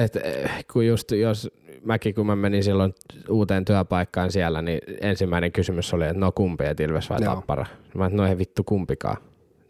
[0.05, 1.51] että eh, kun just jos
[1.85, 2.95] mäkin kun mä menin silloin
[3.29, 7.35] uuteen työpaikkaan siellä, niin ensimmäinen kysymys oli, että no kumpi, että Ilves vai Joo.
[7.35, 7.67] Tappara.
[7.95, 9.17] Mä että no ei vittu kumpikaan.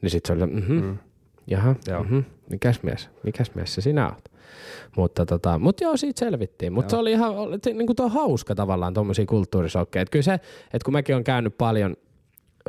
[0.03, 0.99] Niin sit se oli, mhm, mm.
[1.47, 2.05] jaha, Joo.
[2.05, 2.19] mhm.
[2.51, 4.25] Mikäs mies, mikäs mies se sinä oot?
[4.97, 6.73] Mutta tota, mut joo, siitä selvittiin.
[6.73, 10.03] Mutta se oli ihan oli, niin kuin tuo hauska tavallaan tuommoisia kulttuurisokkeja.
[10.03, 11.97] Et kyllä se, että kun mäkin on käynyt paljon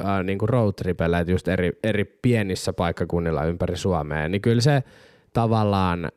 [0.05, 4.83] äh, niin kuin roadtripellä, että just eri, eri pienissä paikkakunnilla ympäri Suomea, niin kyllä se
[5.33, 6.11] tavallaan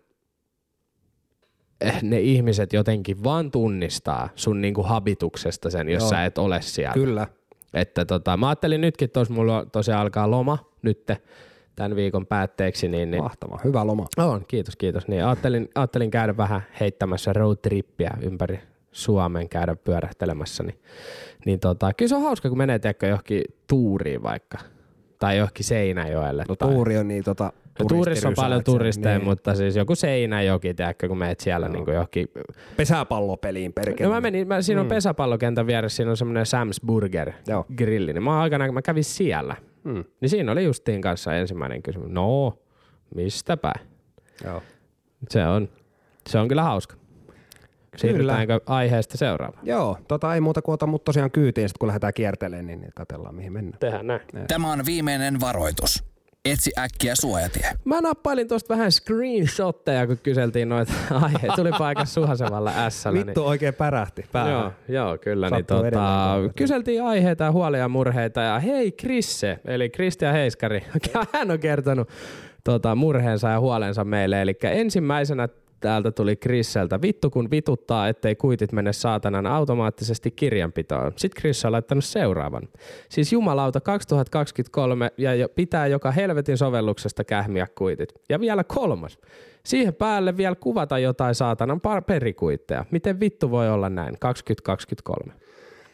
[1.80, 6.10] eh, ne ihmiset jotenkin vaan tunnistaa sun niinku habituksesta sen, jos Joo.
[6.10, 6.94] sä et ole siellä.
[6.94, 7.26] Kyllä.
[7.74, 11.18] Että tota, mä ajattelin nytkin, että mulla tosiaan alkaa loma nytte
[11.78, 13.60] tämän viikon päätteeksi, niin, niin Mahtava.
[13.64, 14.06] Hyvä loma.
[14.18, 15.08] on, kiitos, kiitos.
[15.08, 18.60] Niin ajattelin, ajattelin käydä vähän heittämässä roadtrippiä ympäri
[18.92, 20.78] Suomen, käydä pyörähtelemässä, niin,
[21.44, 24.58] niin tota, kyllä se on hauska, kun menee tiedätkö, johonkin tuuriin vaikka,
[25.18, 26.44] tai johonkin Seinäjoelle.
[26.48, 27.52] No tai, tuuri on niin tota...
[27.80, 29.28] No, tuurissa on paljon turisteja, niin.
[29.28, 32.28] mutta siis joku Seinäjoki, tiedätkö, kun meet siellä niin johonkin
[32.76, 34.08] Pesäpallopeliin perkele.
[34.08, 37.66] No mä menin, mä, siinä on pesäpallokentän vieressä, siinä on semmoinen Sam's Burger Joo.
[37.76, 40.04] grilli, niin mä aikana, kun mä kävin siellä, Mm.
[40.20, 42.08] niin siinä oli justiin kanssa ensimmäinen kysymys.
[42.10, 42.58] No,
[43.14, 43.72] mistäpä?
[44.44, 44.62] Joo.
[45.30, 45.68] Se on,
[46.28, 46.96] se on kyllä hauska.
[47.96, 49.66] Siirrytäänkö aiheesta seuraavaan?
[49.66, 52.92] Joo, tota ei muuta kuin ota mut tosiaan kyytiin, sit kun lähdetään kiertelemään, niin, niin
[52.94, 53.78] katsellaan mihin mennään.
[53.78, 54.22] Tehdään näin.
[54.48, 56.04] Tämä on viimeinen varoitus.
[56.44, 57.70] Etsi äkkiä suojatie.
[57.84, 61.56] Mä nappailin tuosta vähän screenshotteja, kun kyseltiin noita aiheita.
[61.56, 63.26] Tuli aika suhasevalla ässällä.
[63.26, 64.52] Vittu oikein pärähti päähän.
[64.52, 65.50] Joo, joo, kyllä.
[65.50, 70.84] Niin tota, kyseltiin aiheita ja huolia ja murheita ja hei Krisse, eli Kristian Heiskari,
[71.32, 72.08] hän on kertonut
[72.64, 74.42] tota, murheensa ja huolensa meille.
[74.42, 75.48] Eli ensimmäisenä
[75.80, 81.12] täältä tuli Krisseltä, vittu kun vituttaa, ettei kuitit mene saatanan automaattisesti kirjanpitoon.
[81.16, 82.68] Sitten Chris on laittanut seuraavan.
[83.08, 88.14] Siis jumalauta 2023 ja jo pitää joka helvetin sovelluksesta kähmiä kuitit.
[88.28, 89.18] Ja vielä kolmas.
[89.64, 92.84] Siihen päälle vielä kuvata jotain saatanan perikuitteja.
[92.90, 94.16] Miten vittu voi olla näin?
[94.20, 95.32] 2023.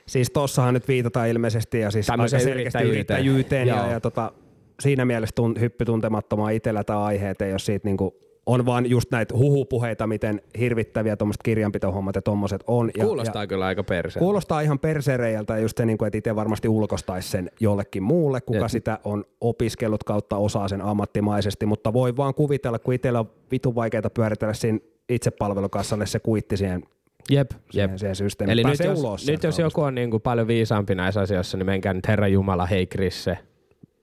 [0.07, 3.27] Siis tossahan nyt viitataan ilmeisesti ja siis Tämmöiseen aika selkeästi yrittäjyyteen.
[3.27, 4.33] yrittäjyyteen ja, ja tota,
[4.81, 9.11] siinä mielessä tun, hyppy tuntemattomaan itsellä tämä aihe, että jos siitä niinku on vaan just
[9.11, 12.91] näitä huhupuheita, miten hirvittäviä tuommoiset kirjanpitohommat ja tommoset on.
[12.99, 14.19] Ja, Kuulostaa ja, kyllä aika perse.
[14.19, 18.71] Kuulostaa ihan persereijältä just se, niinku, että itse varmasti ulkostaisi sen jollekin muulle, kuka Et-
[18.71, 23.75] sitä on opiskellut kautta osaa sen ammattimaisesti, mutta voi vaan kuvitella, kun itsellä on vitun
[23.75, 24.79] vaikeaa pyöritellä siinä
[25.09, 26.83] itsepalvelukassalle se kuitti siihen,
[27.31, 27.61] Jep, jep.
[27.71, 28.53] siihen, siihen systeemiin.
[28.53, 31.67] Eli nyt jos, ulos nyt jos joku on niin kuin paljon viisaampi näissä asioissa, niin
[31.67, 33.39] menkää nyt Herra Jumala, hei Krisse,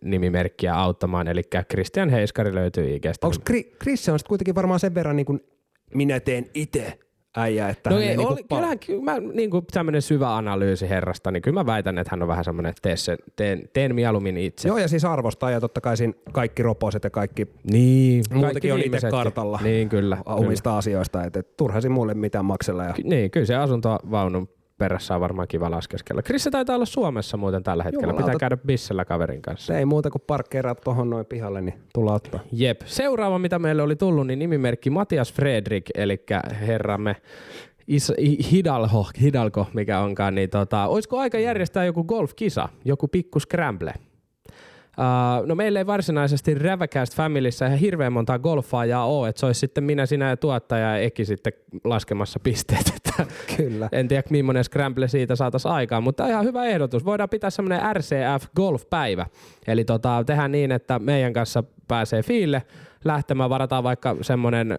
[0.03, 1.27] nimimerkkiä auttamaan.
[1.27, 3.27] Eli Christian Heiskari löytyy Ikestä.
[3.27, 3.39] Onko
[3.81, 5.39] Chris on sitten kuitenkin varmaan sen verran niin kuin
[5.95, 6.99] minä teen itse
[7.37, 10.35] äijä, että No hän ei, ei niinku oli, kyllähän ky- mä, niin kuin tämmöinen syvä
[10.37, 13.69] analyysi herrasta, niin kyllä mä väitän, että hän on vähän semmoinen, että tee sen, teen,
[13.73, 14.67] teen mieluummin itse.
[14.67, 18.71] Joo, ja siis arvostaa, ja totta kai siinä kaikki roposet ja kaikki Niin, muutenkin kaikki
[18.71, 20.15] on itse kartalla Niin, kyllä.
[20.15, 20.35] kyllä.
[20.37, 22.83] omista asioista, että et, turha siinä mulle mitään maksella.
[22.83, 22.93] Ja...
[22.93, 24.49] Ky- Niin, kyllä se asuntovaunun
[24.81, 26.21] perässä on varmaan kiva laskeskella.
[26.21, 28.03] Krisse taitaa olla Suomessa muuten tällä hetkellä.
[28.07, 28.25] Jumalauta.
[28.25, 29.65] Pitää käydä bissellä kaverin kanssa.
[29.65, 32.39] Se ei muuta kuin parkkeeraat tuohon noin pihalle, niin tullaan ottaa.
[32.51, 32.81] Jep.
[32.85, 36.23] Seuraava, mitä meille oli tullut, niin nimimerkki Matias Fredrik, eli
[36.67, 37.15] herramme
[37.87, 38.13] Is,
[38.51, 43.93] Hidalgo, Hidalgo, mikä onkaan, niin tota, olisiko aika järjestää joku golfkisa, joku pikku scramble?
[44.97, 49.59] Uh, no meillä ei varsinaisesti Räväcast Familyssä ihan hirveän montaa golfaajaa ole, että se olisi
[49.59, 52.93] sitten minä, sinä ja tuottaja ja Eki sitten laskemassa pisteet.
[52.95, 53.25] Että
[53.57, 53.89] Kyllä.
[53.91, 57.05] en tiedä, millainen scramble siitä saataisiin aikaan, mutta ihan hyvä ehdotus.
[57.05, 59.25] Voidaan pitää semmoinen RCF Golf-päivä.
[59.67, 62.61] Eli tota, tehdään niin, että meidän kanssa pääsee fiille
[63.03, 64.77] lähtemään, varataan vaikka semmoinen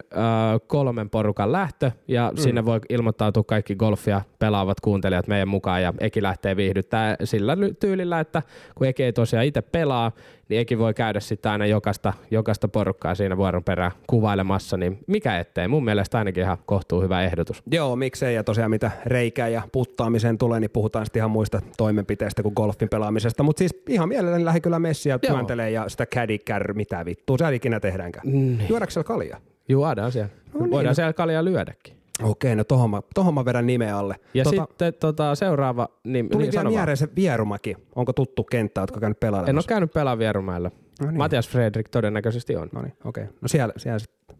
[0.67, 2.37] kolmen porukan lähtö ja mm.
[2.37, 8.19] sinne voi ilmoittautua kaikki golfia pelaavat kuuntelijat meidän mukaan ja Eki lähtee viihdyttää sillä tyylillä,
[8.19, 8.41] että
[8.75, 10.11] kun Eki ei tosiaan itse pelaa,
[10.49, 15.39] niin Eki voi käydä sitten aina jokaista, jokaista porukkaa siinä vuoron perään kuvailemassa, niin mikä
[15.39, 15.67] ettei.
[15.67, 17.63] Mun mielestä ainakin ihan kohtuu hyvä ehdotus.
[17.71, 18.35] Joo, miksei.
[18.35, 22.89] Ja tosiaan mitä reikää ja puttaamiseen tulee, niin puhutaan sitten ihan muista toimenpiteistä kuin golfin
[22.89, 23.43] pelaamisesta.
[23.43, 27.55] Mutta siis ihan mielelläni lähden kyllä messiä työntelee ja sitä caddy kär, mitä vittua se
[27.55, 28.27] ikinä tehdäänkään.
[28.31, 28.65] Niin.
[28.69, 29.39] Juodaanko siellä kaljaa?
[29.69, 30.29] Juodaan siellä.
[30.53, 32.02] No niin, Voidaan siellä kaljaa lyödäkin.
[32.21, 34.15] Okei, no tohon mä, tohon mä vedän nimeä alle.
[34.33, 37.77] Ja tota, sitten tota, seuraava, niin, tuli niin vielä mieleen se Vierumäki.
[37.95, 40.71] Onko tuttu kenttä, jotka käynyt En ole käynyt pelaa Vierumäellä.
[41.01, 41.17] No niin.
[41.17, 42.69] Matias Fredrik todennäköisesti on.
[42.71, 43.25] No niin, okei.
[43.41, 44.37] No siellä, siellä sitten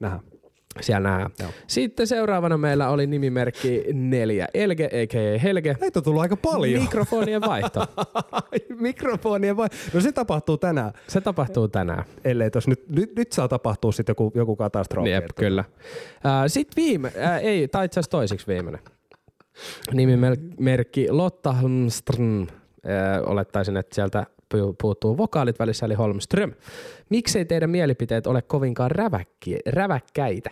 [0.00, 0.33] nähdään.
[0.80, 1.30] Siellä nähdään.
[1.40, 1.50] Joo.
[1.66, 4.48] Sitten seuraavana meillä oli nimimerkki neljä.
[4.54, 5.38] Elge, a.k.a.
[5.38, 5.76] Helge.
[5.80, 6.82] Näitä on tullut aika paljon.
[6.82, 7.80] Mikrofonien vaihto.
[8.80, 9.68] Mikrofonia vai?
[9.94, 12.04] No se tapahtuu tänään, Se tapahtuu tänään.
[12.24, 15.10] ellei tos nyt, nyt, nyt saa tapahtua sitten joku, joku katastrofi.
[15.10, 15.64] Jep, kyllä.
[16.46, 18.80] Sitten viime, ää, ei, tai itse asiassa toisiksi viimeinen.
[19.92, 22.46] Nimimerkki Lotta Holmström.
[22.86, 26.52] Ää, olettaisin, että sieltä pu- puuttuu vokaalit välissä, eli Holmström.
[27.10, 30.50] Miksei teidän mielipiteet ole kovinkaan räväkki, räväkkäitä?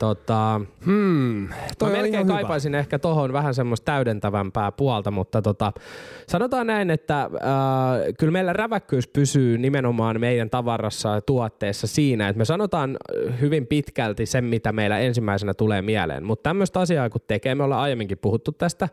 [0.00, 2.34] Tota, Hmm, toi Mä melkein ihan hyvä.
[2.34, 5.72] kaipaisin ehkä tohon vähän semmoista täydentävämpää puolta, mutta tota,
[6.26, 7.30] sanotaan näin, että äh,
[8.18, 12.96] kyllä meillä räväkkyys pysyy nimenomaan meidän tavarassa ja tuotteessa siinä, että me sanotaan
[13.40, 16.24] hyvin pitkälti sen, mitä meillä ensimmäisenä tulee mieleen.
[16.24, 18.88] Mutta tämmöistä asiaa kun tekee, me ollaan aiemminkin puhuttu tästä,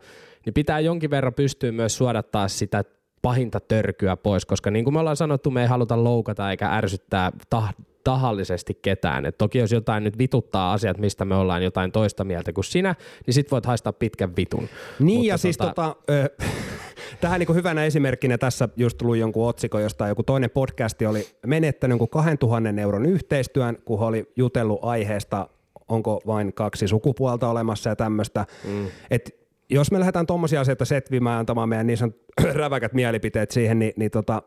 [0.46, 2.84] niin pitää jonkin verran pystyä myös suodattaa sitä
[3.22, 7.32] pahinta törkyä pois, koska niin kuin me ollaan sanottu, me ei haluta loukata eikä ärsyttää
[7.56, 9.26] tah- tahallisesti ketään.
[9.26, 12.96] Et toki jos jotain nyt vituttaa asiat, mistä me ollaan jotain toista mieltä kuin sinä,
[13.26, 14.70] niin sit voit haistaa pitkän vitun.
[15.00, 16.30] Niin Mutta ja siis tota, ö,
[17.22, 21.91] tähän niin hyvänä esimerkkinä tässä just tuli jonkun otsikon, josta joku toinen podcasti oli menettänyt
[21.93, 25.50] jonkun 2000 euron yhteistyön, kun oli jutellut aiheesta,
[25.88, 28.46] onko vain kaksi sukupuolta olemassa ja tämmöistä.
[28.63, 28.88] Mm.
[29.12, 29.36] Et
[29.70, 32.22] jos me lähdetään tuommoisia asioita setvimään antamaan meidän niin sanotut
[32.62, 34.43] räväkät mielipiteet siihen, niin, niin tota,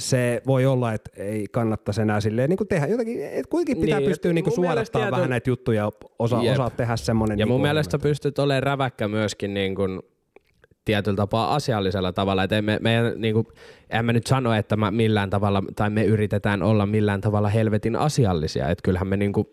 [0.00, 3.98] se voi olla, että ei kannattaisi enää silleen niin kuin tehdä jotakin, että kuitenkin pitää
[3.98, 6.52] Niin, pystyä et niin kuin suodattaa tieto- vähän näitä juttuja, osa, Jep.
[6.52, 7.38] osaa tehdä semmoinen.
[7.38, 10.00] Ja niin mun kuin, mielestä pystyt olemaan räväkkä myöskin niin kuin
[10.84, 12.44] tietyllä tapaa asiallisella tavalla.
[12.44, 13.46] Et me, meidän, niin kuin,
[13.90, 17.96] en mä nyt sano, että mä millään tavalla, tai me yritetään olla millään tavalla helvetin
[17.96, 18.68] asiallisia.
[18.68, 19.46] Että kyllähän me niin kuin,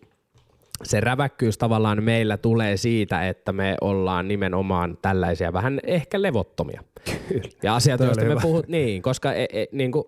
[0.82, 6.82] se räväkkyys tavallaan meillä tulee siitä, että me ollaan nimenomaan tällaisia vähän ehkä levottomia.
[7.28, 7.48] Kyllä.
[7.62, 10.04] Ja asiat, joista me puhut, niin, koska e, e, niin kuin,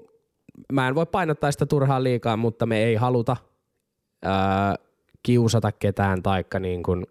[0.73, 3.37] mä en voi painottaa sitä turhaan liikaa, mutta me ei haluta
[4.23, 4.77] ää,
[5.23, 7.07] kiusata ketään taikka niin kuin,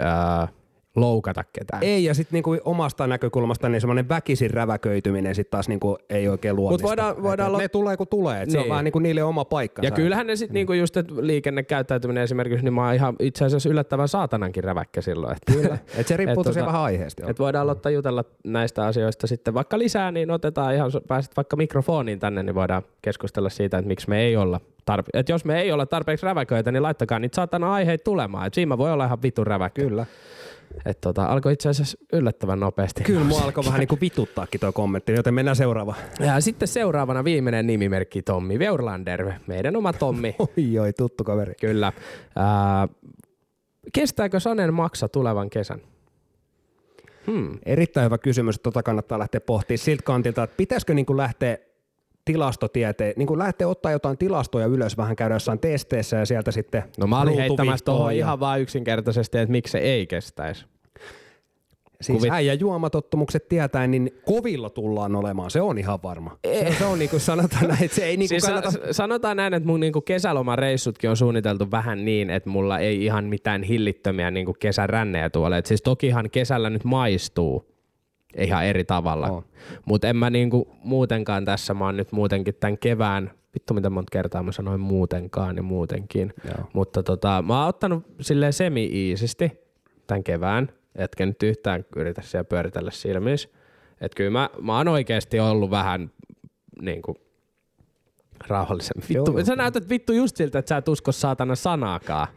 [0.00, 0.48] ää,
[0.96, 1.82] loukata ketään.
[1.82, 6.56] Ei, ja sitten niinku omasta näkökulmasta niin semmoinen väkisin räväköityminen sitten taas niinku ei oikein
[6.56, 6.88] luonnista.
[6.88, 8.70] voidaan- voidaan Et lo- Ne tulee kun tulee, et se on Niin.
[8.70, 9.86] vähän niinku niille oma paikkansa.
[9.86, 13.68] Ja kyllähän ne sitten niinku just, että liikennekäyttäytyminen esimerkiksi, niin mä oon ihan itse asiassa
[13.68, 15.36] yllättävän saatanankin räväkkä silloin.
[15.36, 15.78] Että, Kyllä.
[15.98, 17.26] Et se riippuu Et tosiaan tota- vähän aiheesta.
[17.30, 22.18] että voidaan aloittaa jutella näistä asioista sitten vaikka lisää, niin otetaan ihan, pääset vaikka mikrofoniin
[22.18, 24.60] tänne, niin voidaan keskustella siitä, että miksi me ei olla
[24.92, 28.46] tarpe- että jos me ei olla tarpeeksi räväköitä, niin laittakaa niitä saatana aiheita tulemaan.
[28.46, 29.82] Et siinä voi olla ihan vitun räväkkä.
[29.82, 30.06] Kyllä.
[30.84, 33.04] Et tota, alkoi itse asiassa yllättävän nopeasti.
[33.04, 35.98] Kyllä mua alkoi vähän niinku vituttaakin tuo kommentti, joten mennään seuraavaan.
[36.20, 40.36] Ja sitten seuraavana viimeinen nimimerkki Tommi Veurlander, meidän oma Tommi.
[40.56, 41.54] Oi, oi, tuttu kaveri.
[41.60, 41.92] Kyllä.
[42.36, 42.88] Ää,
[43.92, 45.80] kestääkö Sanen maksa tulevan kesän?
[47.26, 47.58] Hmm.
[47.66, 51.58] Erittäin hyvä kysymys, tota kannattaa lähteä pohtimaan siltä kantilta, että pitäisikö niinku lähteä
[52.24, 56.82] tilastotieteen, niin kuin lähteä ottaa jotain tilastoja ylös, vähän käydä jossain testeissä ja sieltä sitten
[56.98, 60.66] No mä olin heittämässä tuohon ja- ihan vaan yksinkertaisesti, että miksi se ei kestäisi.
[62.00, 66.38] Siis Kuvit- äijä juomatottumukset tietäen, niin kovilla tullaan olemaan, se on ihan varma.
[66.46, 68.70] Se, se on niin kuin sanotaan näin, että se ei niin kuin Siis kannata...
[68.70, 73.24] sa- sanotaan näin, että mun niinku kesälomareissutkin on suunniteltu vähän niin, että mulla ei ihan
[73.24, 75.56] mitään hillittömiä niinku kesärännejä tuolla.
[75.56, 77.71] Et siis tokihan kesällä nyt maistuu
[78.38, 79.30] ihan eri tavalla.
[79.30, 79.44] Oo.
[79.84, 84.10] Mutta en mä niinku muutenkaan tässä, mä oon nyt muutenkin tämän kevään, vittu mitä monta
[84.12, 86.32] kertaa mä sanoin muutenkaan ja muutenkin.
[86.44, 86.68] Joo.
[86.72, 89.52] Mutta tota, mä oon ottanut silleen semi-iisisti
[90.06, 93.48] tämän kevään, etkä nyt yhtään yritä siellä pyöritellä silmissä.
[94.00, 96.10] Että kyllä mä, mä oon oikeasti ollut vähän
[96.82, 97.16] niin kuin
[98.48, 98.96] rauhallisen.
[99.00, 99.44] Vittu, Joo, joo.
[99.44, 102.28] sä näytät vittu just siltä, että sä et usko saatana sanaakaan.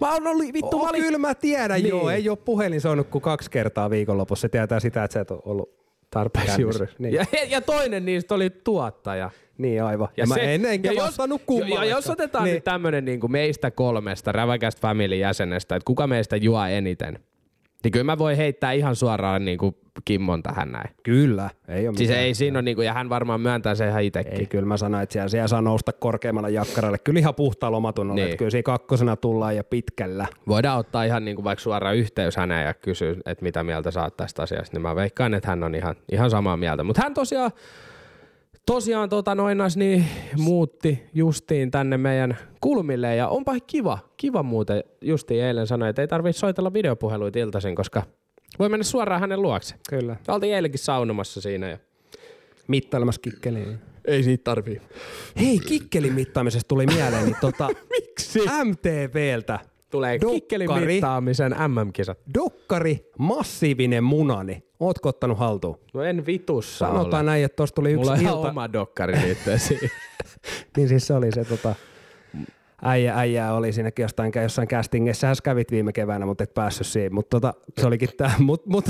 [0.00, 1.02] Mä oon ollut vittu, Oh, mä olin...
[1.02, 1.88] Kyllä mä tiedän, Niin.
[1.88, 2.10] joo.
[2.10, 4.42] Ei ole puhelin soinut kuin kaksi kertaa viikonlopussa.
[4.42, 5.76] Se tietää sitä, että sä et ole ollut
[6.10, 6.86] tarpeeksi juuri.
[6.98, 7.14] Niin.
[7.14, 9.30] Ja, ja toinen niistä oli tuottaja.
[9.58, 10.08] Niin aivan.
[10.16, 11.02] Ja, ja mä se- en enkä ja
[11.46, 11.88] kummallekaan.
[11.88, 12.54] ja jos otetaan niin.
[12.54, 17.18] nyt tämmönen niin kuin meistä kolmesta räväkästä family jäsenestä, että kuka meistä juo eniten,
[17.84, 20.90] niin kyllä mä voin heittää ihan suoraan niin kuin Kimmon tähän näin.
[21.02, 24.02] Kyllä, ei ole Siis ei siinä ole, niin kuin, ja hän varmaan myöntää sen ihan
[24.02, 24.40] itsekin.
[24.40, 26.98] Ei, kyllä mä sanoin, että siellä, siellä saa nousta korkeammalle jakkaralle.
[26.98, 28.24] Kyllä ihan puhtaalla omatunnolla.
[28.24, 28.36] Niin.
[28.36, 30.26] Kyllä siinä kakkosena tullaan ja pitkällä.
[30.48, 34.16] Voidaan ottaa ihan niin kuin vaikka suoraan yhteys häneen ja kysyä, että mitä mieltä oot
[34.16, 36.82] tästä asiasta, niin mä veikkaan, että hän on ihan, ihan samaa mieltä.
[36.82, 37.50] Mutta hän tosiaan,
[38.66, 40.04] tosiaan tota noinas, niin
[40.38, 46.08] muutti justiin tänne meidän kulmille ja onpa kiva, kiva muuten justiin eilen sanoi, että ei
[46.08, 48.02] tarvitse soitella videopuheluita iltaisin, koska
[48.58, 49.74] voi mennä suoraan hänen luokse.
[49.90, 50.16] Kyllä.
[50.28, 51.78] Oltiin eilenkin saunomassa siinä ja
[52.68, 53.66] Mittailemassa kikkeliä.
[54.04, 54.80] ei siitä tarvii.
[55.40, 58.40] Hei, kikkelin mittaamisesta tuli mieleen, niin tota, Miksi?
[58.64, 59.58] MTVltä
[59.96, 60.34] Tulee Dokkari.
[60.40, 62.18] kikkelin mittaamisen MM-kisat.
[62.34, 64.62] dokkari Massiivinen munani.
[64.80, 65.78] Ootko ottanut haltuun?
[65.94, 67.30] No en vitussa Sanotaan ole.
[67.30, 68.48] näin, että tuossa tuli yksi Mulla on ilta.
[68.50, 69.90] oma dokkari liittyen siihen.
[70.76, 71.74] Niin siis se oli se tota,
[72.82, 75.34] äijä, äijä oli siinäkin jostain, jossain castingissa.
[75.34, 77.14] Sä kävit viime keväänä, mutta et päässyt siihen.
[77.14, 78.34] Mutta tota, se olikin tää.
[78.46, 78.84] Mut, mut,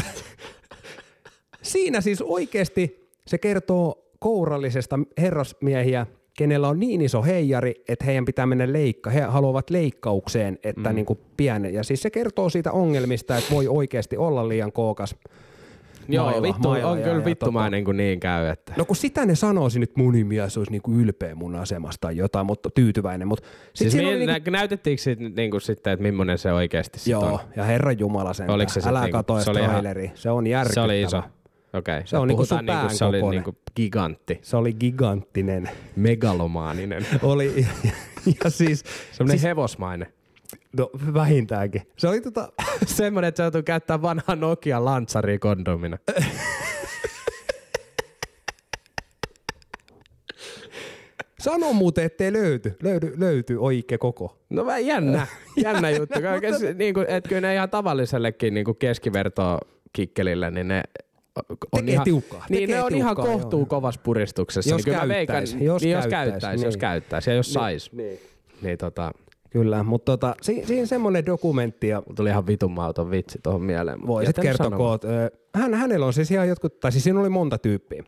[1.62, 8.46] siinä siis oikeasti se kertoo kourallisesta herrasmiehiä, kenellä on niin iso heijari, että heidän pitää
[8.46, 9.10] mennä leikka.
[9.10, 10.94] He haluavat leikkaukseen, että mm.
[10.94, 11.74] niin kuin pienen.
[11.74, 15.16] Ja siis se kertoo siitä ongelmista, että voi oikeasti olla liian kookas
[16.08, 18.48] Joo, maila, vittu, maila on ja- kyllä ja vittumainen, kun niin käy.
[18.48, 18.72] Että.
[18.76, 22.46] No kun sitä ne sanoisi nyt mun mies olisi niinku ylpeä mun asemasta tai jotain,
[22.46, 23.28] mutta tyytyväinen.
[23.28, 27.10] Mutta sit Siis oli niinku, nä- näytettiinkö sit, niinku sitten, että millainen se oikeasti sit
[27.10, 27.38] joo, on?
[27.56, 28.50] ja herran jumala sen.
[28.50, 29.44] Oliko se Älä niinku- katso se.
[30.14, 30.74] Se on järkyttävä.
[30.74, 31.22] Se oli iso.
[31.72, 32.02] Okei.
[32.04, 35.70] Se on niinku sun niinku, se oli niinku gigantti, Se oli giganttinen.
[35.96, 37.66] megalomaaninen, oli,
[38.44, 40.08] ja siis, semmoinen siis, hevosmainen.
[40.76, 41.82] no vähintäänkin.
[41.96, 42.52] Se oli tota,
[42.86, 45.98] Semmoinen, että se joutuu käyttämään vanhaa Nokia Lantsari kondomina.
[51.38, 54.38] sano muuten, ettei löyty, löydy, löyty oikea koko.
[54.50, 56.20] No vähän jännä, jännä juttu.
[56.22, 59.58] Kaikessa, niin kuin, että kyllä ne ihan tavallisellekin niin kuin keskivertoa
[59.92, 60.82] kikkelillä, niin ne
[61.36, 63.66] on Tekee ihan, tiukkaa, Niin tekee ne on ihan tiukkaa, kohtuu joo.
[63.66, 64.70] kovassa puristuksessa.
[64.70, 66.80] Jos niin kyllä mä veikkaan, käyttäis, jos niin, jos käyttäis, käyttäisi, jos niin.
[66.80, 67.92] käyttäisi ja jos sais.
[67.92, 68.18] Niin.
[68.62, 69.12] Niin tota,
[69.50, 74.06] Kyllä, mutta tota, si, siinä semmoinen dokumentti ja tuli ihan vitun mauton vitsi tuohon mieleen.
[74.06, 74.78] voisit kertoa, sanomaan.
[74.78, 78.04] kun oot, ö, hän, hänellä on siis ihan jotkut, tai siis siinä oli monta tyyppiä,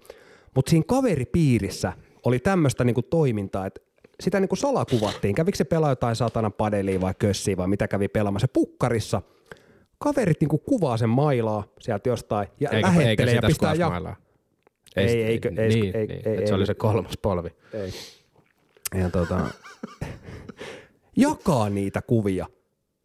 [0.55, 1.93] mutta siinä kaveripiirissä
[2.25, 3.81] oli tämmöistä niinku toimintaa, että
[4.21, 5.35] sitä niinku salakuvattiin.
[5.35, 9.23] Kävikö se pelaa jotain satana padelia vai kössiä vai mitä kävi pelaamassa pukkarissa.
[9.99, 13.75] Kaverit niinku kuvaa sen mailaa sieltä jostain ja Eikä, eikä lähettelee ja sitä pistää ja...
[13.77, 14.17] squashmailaa.
[14.97, 17.49] Ei, sit- eikö- ei- niin, ei- niin, ei- ei- se oli ei- se kolmas polvi.
[17.73, 17.91] Ei.
[19.01, 19.41] Ja tota,
[21.17, 22.47] jakaa niitä kuvia.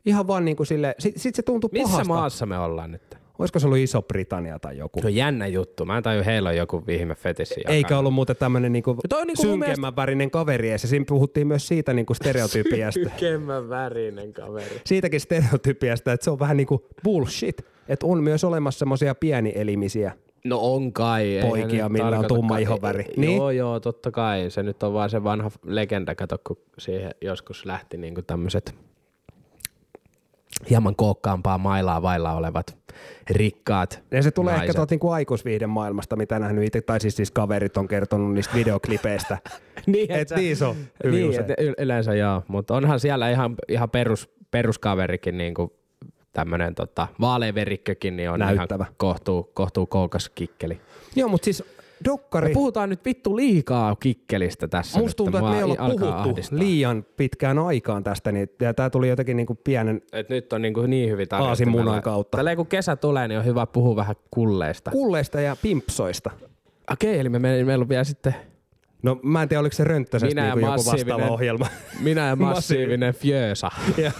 [0.06, 2.14] Ihan vaan niinku sille, sit, sit se Missä pahasta.
[2.14, 3.18] maassa me ollaan nyt?
[3.40, 5.02] Olisiko se ollut Iso-Britannia tai joku?
[5.02, 5.86] Se on jännä juttu.
[5.86, 7.62] Mä en taju, heillä on joku vihme fetissi.
[7.68, 10.72] Eikä ollut muuten tämmöinen niinku niinku synkemmän värinen kaveri.
[10.72, 13.10] Ja siinä puhuttiin myös siitä niinku stereotypiasta.
[13.20, 14.82] Kemmän värinen kaveri.
[14.86, 17.66] Siitäkin stereotypiasta, että se on vähän niinku bullshit.
[17.88, 20.12] Että on myös olemassa semmoisia pienielimisiä.
[20.46, 21.40] No on kai.
[21.42, 22.58] Poikia, millä on tumma.
[22.58, 22.68] Niin?
[23.18, 23.38] Niin?
[23.38, 24.50] Joo, joo, totta kai.
[24.50, 28.76] Se nyt on vaan se vanha legenda, kato, kun siihen joskus lähti niinku tämmöiset
[30.70, 32.78] hieman kookkaampaa mailaa vailla olevat
[33.30, 34.64] rikkaat Ja se tulee naiset.
[34.70, 38.56] ehkä tuolta niinku aikuisviihden maailmasta, mitä nähnyt itse, tai siis, siis kaverit on kertonut niistä
[38.56, 39.38] videoklipeistä.
[39.86, 41.46] niin, Et niissä on hyvin niin, usein.
[41.52, 45.74] et yleensä joo, mutta onhan siellä ihan, ihan perus, peruskaverikin niinku
[46.34, 48.84] tämmönen tota, vaaleaverikkökin, niin on Näyttävä.
[48.84, 50.82] ihan kohtuu, kohtuu koukas kikkeli.
[51.16, 51.64] Joo, mutta siis
[52.06, 55.00] dokkari, Me puhutaan nyt vittu liikaa kikkelistä tässä.
[55.00, 56.60] musta tuntuu, että me ei olla puhuttu ahdistaa.
[56.60, 61.10] liian pitkään aikaan tästä, niin, tää tuli jotenkin niinku pienen Et nyt on niinku niin
[61.10, 61.28] hyvin.
[61.32, 62.38] Aasinmunan kautta.
[62.38, 64.92] Tälleen kun kesä tulee, niin on hyvä puhua vähän kulleista.
[64.92, 66.32] kulleista ja pimpsoista.
[66.92, 68.36] Okei, eli me, me, meillä on vielä sitten
[69.04, 71.68] No mä en tiedä, oliko se rönttäsestä Minä ja niin joku massiivinen- vastaava ohjelma.
[72.02, 73.72] minä ja massiivinen fjösa.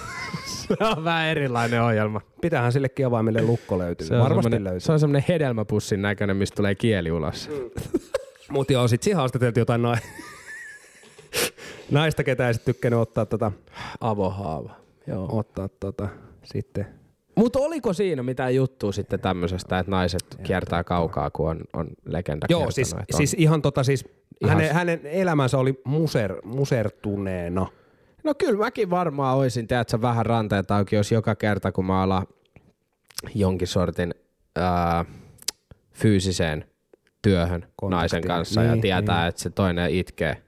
[0.68, 2.22] Se on vähän erilainen ohjelma.
[2.42, 4.08] Pitäähän sillekin avaimelle lukko löytyy.
[4.08, 4.80] Se on Varmasti löytyy.
[4.80, 7.50] Se on semmoinen hedelmäpussin näköinen, mistä tulee kieli ulos.
[8.52, 9.96] Mutta joo, sit siihen haastateltiin jotain nai...
[11.92, 13.52] naista, ketä ei sit tykkänyt ottaa, tota,
[14.02, 14.76] Avohaava.
[15.08, 15.38] Joo.
[15.40, 16.08] ottaa tota,
[16.44, 16.86] sitten.
[17.36, 22.46] Mutta oliko siinä mitään juttua sitten tämmöisestä, että naiset kiertää kaukaa, kun on, on legenda
[22.50, 24.06] Joo, siis, on- siis ihan tota siis,
[24.42, 27.68] Ihan- hänen, hänen elämänsä oli muser, musertuneena.
[28.24, 32.28] No kyllä mäkin varmaan oisin, tiedätkö, vähän ranteet auki, jos joka kerta kun mä alan
[33.36, 34.14] jonkin sortin
[34.56, 35.06] ää,
[35.94, 36.66] fyysiseen
[37.22, 37.90] työhön Kontaktiin.
[37.92, 39.30] naisen kanssa ja Niin, tietää, niin.
[39.30, 40.44] että se toinen itkee.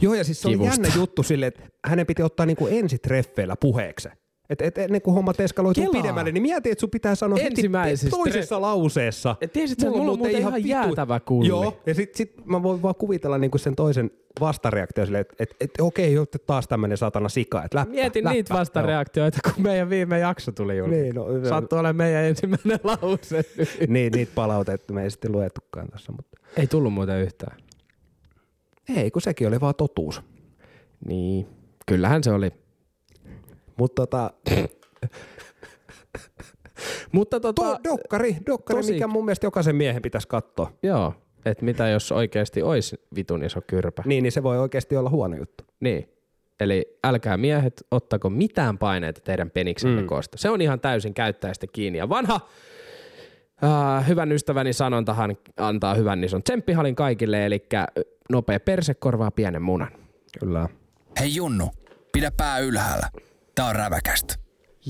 [0.00, 0.74] Joo, ja siis se oli Kivusta.
[0.82, 4.08] jännä juttu sille, että hänen piti ottaa niinku ensitreffeillä puheeksi.
[4.50, 6.02] Et, et ennen kuin hommat eskaloituu Kelaa.
[6.02, 9.36] pidemmälle, niin mieti, että sun pitää sanoa heti Ensimmäisessä toisessa lauseessa.
[9.40, 11.48] Et tiesit sä, mulla on muuten ihan vittu- jäätävä kulli.
[11.48, 15.56] Joo, ja sit, sit mä voin vaan kuvitella niinku sen toisen vastareaktio silleen, että et,
[15.60, 18.34] et, okei, okay, taas tämmönen satana sika, että läppä, Mietin läppä.
[18.34, 20.94] niitä vastareaktioita, kun meidän viime jakso tuli julki.
[20.94, 23.44] Niin, no, Sattuu olemaan meidän ensimmäinen lause.
[23.56, 23.66] Joo.
[23.88, 27.56] Niin, niitä palautetta me ei sitten luettukaan tässä, mutta Ei tullut muuten yhtään.
[28.96, 30.22] ei, kun sekin oli vaan totuus.
[31.06, 31.46] Niin,
[31.86, 32.50] kyllähän se oli.
[33.76, 34.30] Mutta tota,
[37.12, 40.72] Mutta tota, to, dokkari, dokkari tosi- mikä mun mielestä jokaisen miehen pitäisi katsoa.
[40.82, 41.14] joo,
[41.44, 44.02] että mitä jos oikeasti olisi vitun iso kyrpä.
[44.06, 45.64] Niin, niin se voi oikeasti olla huono juttu.
[45.80, 46.08] Niin.
[46.60, 50.06] Eli älkää miehet ottako mitään paineita teidän peniksenne mm.
[50.06, 50.38] koosta.
[50.38, 51.98] Se on ihan täysin käyttäjästä kiinni.
[51.98, 52.40] Ja vanha
[53.64, 57.66] äh, hyvän ystäväni sanontahan antaa hyvän ison tsemppihalin kaikille, eli
[58.30, 59.88] nopea perse korvaa pienen munan.
[60.40, 60.68] Kyllä.
[61.20, 61.70] Hei Junnu,
[62.12, 63.08] pidä pää ylhäällä.
[63.54, 64.34] Tää on räväkästä.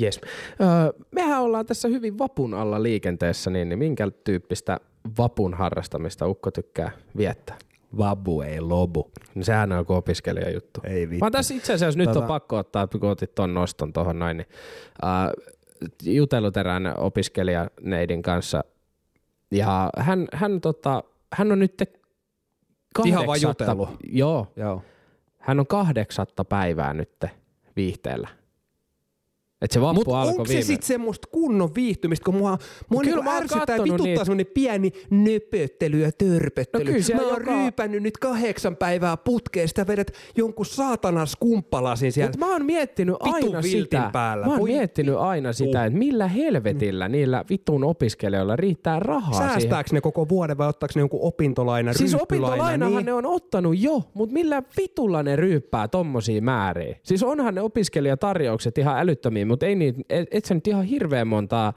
[0.03, 0.21] Yes.
[0.61, 4.81] Öö, mehän ollaan tässä hyvin vapun alla liikenteessä, niin, niin minkä tyyppistä
[5.19, 7.57] vapun harrastamista Ukko tykkää viettää?
[7.99, 9.11] Vabu ei lobu.
[9.35, 10.81] No sehän on joku opiskelijajuttu.
[10.85, 11.25] Ei Mä vittu.
[11.25, 14.37] oon tässä itse asiassa nyt Tota- on pakko ottaa, kun otit ton noston tuohon noin,
[14.37, 14.47] niin
[15.05, 15.31] äh,
[16.05, 18.65] jutellut erään opiskelijaneidin kanssa.
[19.51, 21.03] Ja hän, hän, tota,
[21.33, 21.83] hän on nyt
[23.05, 23.89] Ihan vaan kahdeksatta- jutellut.
[24.09, 24.83] Joo, Joo.
[25.39, 27.25] hän on kahdeksatta päivää nyt
[27.77, 28.29] viihteellä.
[29.65, 30.62] Että se vappu Mutta alkoi onko se viime...
[30.65, 32.59] sitten semmoista kunnon viihtymistä, kun mua,
[32.91, 34.25] mua mä oon ärsyttää ja vituttaa niitä.
[34.25, 36.85] semmoinen pieni nöpöttely ja törpöttely.
[36.85, 42.12] No kyllä mä oon joka- ryypännyt nyt kahdeksan päivää putkeen, sitä vedät jonkun saatana skumppalasin
[42.12, 42.31] siellä.
[42.31, 44.47] Mutta mä oon miettinyt aina sitä, päällä.
[44.47, 49.51] mä oon Voi miettinyt aina sitä, että millä helvetillä niillä vitun opiskelijoilla riittää rahaa siihen.
[49.51, 53.07] Säästääkö ne koko vuoden vai ottaako ne jonkun opintolaina, Siis opintolainahan niin.
[53.07, 56.97] ne on ottanut jo, mutta millä vitulla ne ryyppää tommosia määriä?
[57.03, 61.29] Siis onhan ne opiskelijatarjoukset ihan älyttömiä, mutta ei niitä, et, et sä nyt ihan hirveän
[61.29, 61.73] montaa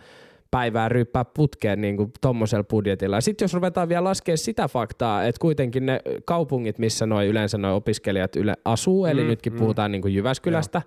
[0.51, 3.21] päivää ryyppää putkeen niin kuin tommosella budjetilla.
[3.21, 7.73] Sitten jos ruvetaan vielä laskemaan sitä faktaa, että kuitenkin ne kaupungit, missä noi yleensä noi
[7.73, 10.81] opiskelijat yle asuu, eli Mm, nytkin puhutaan niin kuin Jyväskylästä,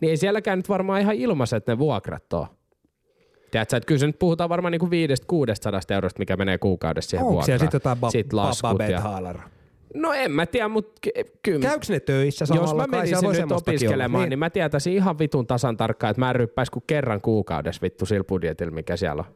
[0.00, 2.46] niin ei sielläkään nyt varmaan ihan ilmaiset ne vuokrat ole.
[3.50, 7.22] Tiedätkö, että kyllä se nyt puhutaan varmaan niinku viidestä 600 eurosta, mikä menee kuukaudessa siihen
[7.24, 7.46] Onko vuokraan.
[7.46, 9.00] siellä sitten jotain Sit ba- laskut ba- ja-
[9.94, 11.68] No en mä tiedä, mutta ky- kyllä.
[11.68, 12.74] Käykö ne töissä jos samalla?
[12.74, 14.24] mä Kai menisin nyt opiskelemaan, olla.
[14.24, 14.30] niin.
[14.30, 18.06] niin mä tietäisin ihan vitun tasan tarkkaan, että mä en ryppäisi kuin kerran kuukaudessa vittu
[18.06, 19.34] sillä budjetilla, mikä siellä on.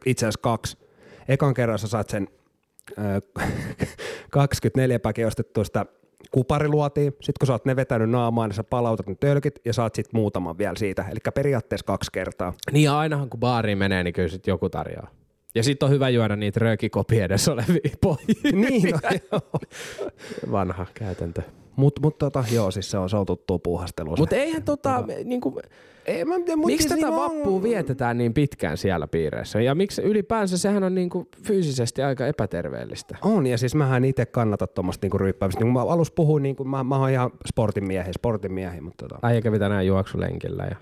[0.06, 0.78] itse asiassa kaksi.
[1.28, 2.28] Ekan kerran sä saat sen
[2.98, 3.46] äh,
[4.30, 5.86] 24 päkiä ostettua sitä
[6.30, 7.12] kupariluotiin.
[7.12, 10.12] Sitten kun sä oot ne vetänyt naamaan, niin sä palautat ne tölkit ja saat sit
[10.12, 11.04] muutaman vielä siitä.
[11.10, 12.52] Eli periaatteessa kaksi kertaa.
[12.72, 15.17] Niin ja ainahan kun baariin menee, niin kyllä sit joku tarjoaa.
[15.58, 18.52] Ja sitten on hyvä juoda niitä röökikopi edessä olevia pojia.
[18.52, 18.98] niin, no,
[19.32, 19.40] joo.
[20.52, 21.42] Vanha käytäntö.
[21.76, 24.16] Mut, mut tota, joo, siis se on, se on tuttua puuhastelua.
[24.16, 24.20] se.
[24.22, 25.60] Mutta eihän tota, niinku,
[26.06, 29.60] Ei, mä, mut miksi siis tätä niinku on- vappua vietetään niin pitkään siellä piireissä?
[29.60, 33.16] Ja miksi ylipäänsä sehän on niinku fyysisesti aika epäterveellistä?
[33.22, 35.64] On, ja siis mähän itse kannatan tuommoista niinku ryyppäämistä.
[35.64, 39.08] Niin kun mä alussa puhuin, niin mä, mä oon ihan sportin miehiä, sportin miehiä, mutta
[39.08, 40.76] tota, Äijä kävi tänään juoksulenkillä ja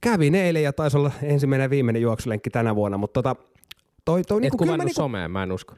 [0.00, 3.36] kävin eilen ja taisi olla ensimmäinen ja viimeinen juoksulenkki tänä vuonna, mutta tota,
[4.08, 5.74] toi, toi et niinku, kuvannut mä, niinku, someen, mä en usko.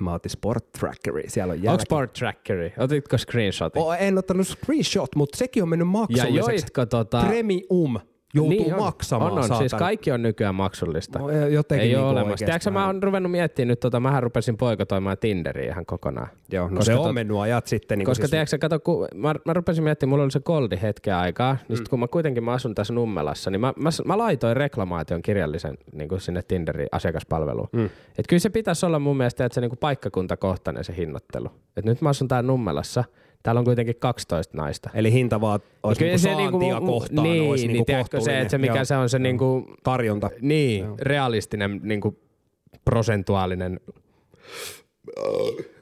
[0.00, 1.82] mä otin Sport Trackeri, siellä on Onko jälki.
[1.82, 2.72] Sport Trackeri?
[2.78, 3.82] Otitko screenshotin?
[3.82, 6.50] O, en ottanut screenshot, mutta sekin on mennyt ja maksulliseksi.
[6.50, 7.24] joitko tota...
[7.28, 7.98] Premium
[8.34, 8.80] joutuu niin on.
[8.80, 9.56] maksamaan, On, on.
[9.58, 11.18] Siis kaikki on nykyään maksullista.
[11.18, 12.46] No, jotenkin Ei niinku ole olemassa.
[12.46, 16.28] Tiedätkö, mä oon ruvennut miettimään nyt, tota, mähän rupesin poikotoimaan Tinderiä ihan kokonaan.
[16.52, 17.98] Joo, no Koska se on tot- mennyt ajat sitten.
[17.98, 21.14] Niin Koska siis, tiedätkö, kato, kun mä, mä rupesin miettimään, mulla oli se koldi hetken
[21.14, 21.76] aikaa, niin Mm.
[21.76, 25.78] sit kun mä kuitenkin mä asun tässä Nummelassa, niin mä, mä, mä laitoin reklamaation kirjallisen
[25.92, 27.68] niin kuin sinne Tinderin asiakaspalveluun.
[27.72, 27.84] Mm.
[28.18, 31.48] Et kyllä se pitäisi olla mun mielestä, että se niin kuin paikkakuntakohtainen se hinnoittelu.
[31.76, 33.04] Et nyt mä asun täällä Nummelassa,
[33.42, 34.90] täällä on kuitenkin 12 naista.
[34.94, 38.50] Eli hinta vaan olisi niinku se niinku- kohtaan, niin, olisi niin niinku tiedätkö se, että
[38.50, 38.84] se mikä Joo.
[38.84, 40.30] se on se niinku, Tarjonta.
[40.40, 42.18] niin, realistinen niinku
[42.84, 43.80] prosentuaalinen.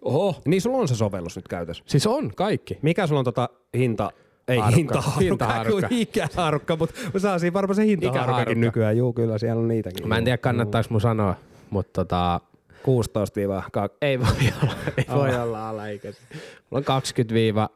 [0.03, 0.35] Oho.
[0.47, 1.85] Niin sulla on se sovellus nyt käytössä.
[1.87, 2.79] Siis on kaikki.
[2.83, 4.11] Mikä sulla on tota hinta,
[4.49, 4.77] ei Harukka.
[4.77, 5.89] hintaharukka, Hintaharukka.
[5.91, 8.97] ikäharukka, mutta saa siinä varmaan se hintaharukkakin nykyään.
[8.97, 10.09] Juu, kyllä siellä on niitäkin.
[10.09, 11.35] Mä en tiedä kannattaako mun sanoa,
[11.71, 12.41] mutta tota,
[12.83, 13.41] 16
[13.73, 16.23] 2 ei voi olla, ei voi olla alaikäisiä.
[16.31, 17.69] Mulla on 20 viiva,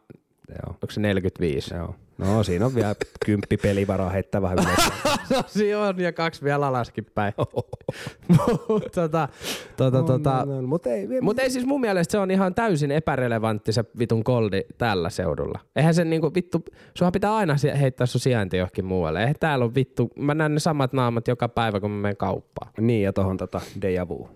[0.48, 0.68] Joo.
[0.68, 1.74] onko se 45?
[1.74, 1.94] Joo.
[2.18, 2.94] No siinä on vielä
[3.26, 4.92] kymppi pelivaraa heittää vähän ylös.
[5.30, 7.32] No siinä on ja kaksi vielä alaskin päin.
[8.68, 9.28] Mutta tota,
[9.76, 12.90] tota, tota, no, no, mutta ei, Mutta ei siis mun mielestä se on ihan täysin
[12.90, 15.60] epärelevantti se vitun koldi tällä seudulla.
[15.76, 19.20] Eihän se niinku vittu, sunhan pitää aina heittää sun sijainti johonkin muualle.
[19.20, 22.70] Eihän täällä on vittu, mä näen ne samat naamat joka päivä kun mä menen kauppaan.
[22.80, 24.28] Niin, ja tohon tota Deja Vu.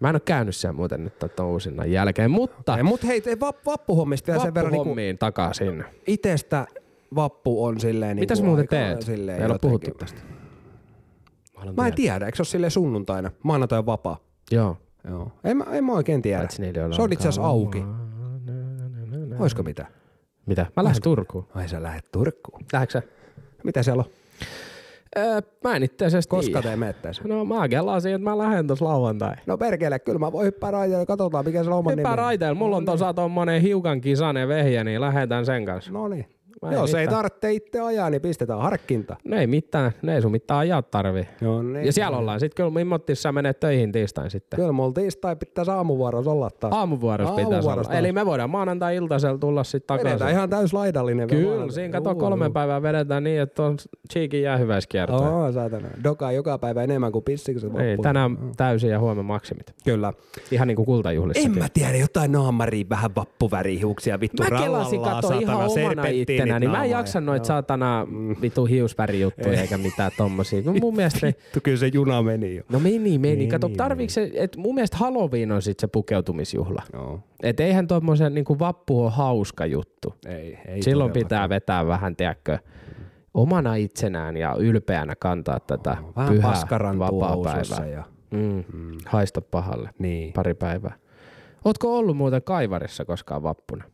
[0.00, 3.56] Mä en oo käynyt siellä muuten nyt tota uusinnan jälkeen, mutta Ei, mut hei, vap,
[3.66, 5.84] vappuhommista vielä sen verran niinku vappuhommiin takaisin.
[6.06, 6.66] itestä
[7.14, 9.02] vappu on silleen Mitäs niinku muuten teet?
[9.02, 10.20] Silleen Meillä on puhuttu tästä.
[11.76, 13.30] Mä en tiedä, eikö se ole silleen sunnuntaina?
[13.42, 14.18] Maanantai on vapaa.
[14.50, 14.76] Joo.
[15.08, 15.32] Joo.
[15.44, 16.48] En, mä, en mä oikein tiedä.
[16.96, 17.84] Se on itse asiassa auki.
[19.38, 19.86] Oisko mitä?
[20.46, 20.66] Mitä?
[20.76, 21.46] Mä lähden Turkuun.
[21.54, 22.64] Ai sä lähet Turkkuun.
[22.72, 23.02] Lähdekö sä?
[23.64, 24.10] Mitä siellä on?
[25.18, 27.24] Öö, mä en itse asiassa Koska te mettäis?
[27.24, 29.34] No mä kelasin, että mä lähden tossa lauantai.
[29.46, 32.18] No perkele, kyllä mä voin hyppää raiteille ja katsotaan mikä se Hyppää nimi on.
[32.18, 32.54] raiteilla.
[32.54, 35.92] Mulla on tuossa tommonen hiukan kisanen vehjä, niin lähetään sen kanssa.
[35.92, 36.26] No niin.
[36.66, 37.16] En Jos ei mitään.
[37.16, 39.16] tarvitse itse ajaa, niin pistetään harkkinta.
[39.24, 41.28] No ei mitään, ne ei sun mitään ajaa tarvii.
[41.40, 41.86] No niin.
[41.86, 44.56] Ja siellä ollaan sit kyllä Mimmottis sä menet töihin tiistain sitten.
[44.56, 46.74] Kyllä mulla tiistai pitäisi aamuvuorossa olla taas.
[46.74, 47.98] Aamuvuorossa pitäisi Aamuvuorossa olla.
[47.98, 50.10] Eli me voidaan maanantai-iltaisella tulla sitten takaisin.
[50.10, 51.28] Vedetään ihan täys laidallinen.
[51.28, 53.76] Kyllä, siinä kato kolme päivää vedetään niin, että on
[54.12, 55.30] cheekin jäähyväiskiertoja.
[55.30, 55.88] Oo, saatana.
[56.04, 58.02] Doka joka päivä enemmän kuin pissikset Ei, loppuun.
[58.02, 59.74] tänään täysin ja huomenna maksimit.
[59.84, 60.12] Kyllä.
[60.50, 61.52] Ihan niin kuin kultajuhlissakin.
[61.52, 66.02] En mä tiedä, jotain naamaria, vähän vappuvärihiuksia, vittu Mä ihan saatana, omana
[66.60, 68.06] niin mä en jaksa ja- noita saatana
[68.42, 70.62] vitu hiusvärijuttuja eikä mitään tommosia.
[70.64, 72.62] No mun mielestä Vittu, kyllä se juna meni jo.
[72.68, 73.18] no meni, meni.
[73.18, 76.82] Meni, Kato, tarviiko se, että mun mielestä Halloween on sit se pukeutumisjuhla.
[76.92, 77.20] Joo.
[77.42, 80.14] Et eihän tommosen niinku vappu on hauska juttu.
[80.26, 82.58] Ei, ei Silloin pitää vetää vähän, tiedätkö,
[83.34, 86.54] omana itsenään ja ylpeänä kantaa tätä Vähän pyhää
[86.98, 87.86] vapaa-päivää.
[87.86, 88.04] ja...
[88.30, 88.64] Mm.
[89.06, 89.90] Haista pahalle.
[89.98, 90.32] Niin.
[90.32, 90.94] Pari päivää.
[91.64, 93.84] Ootko ollut muuten Kaivarissa koskaan vappuna?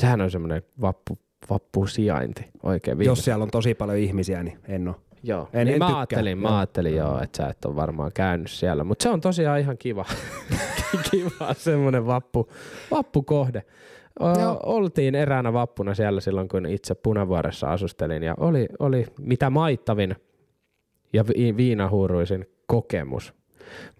[0.00, 1.18] Sehän on semmoinen vappu
[1.50, 4.96] vappusijainti oikein Jos siellä on tosi paljon ihmisiä, niin en ole.
[5.22, 5.98] Joo, En- niin en mä tykkää.
[5.98, 9.60] ajattelin, mä ajattelin joo, että sä et ole varmaan käynyt siellä, mutta se on tosiaan
[9.60, 10.04] ihan kiva,
[11.10, 12.48] kiva semmoinen vappu,
[12.90, 13.62] vappukohde.
[14.20, 14.60] O, Joo.
[14.62, 20.16] oltiin eräänä vappuna siellä silloin, kun itse Punavuoressa asustelin ja oli, oli mitä maittavin
[21.12, 23.34] ja vi- viinahuuruisin kokemus.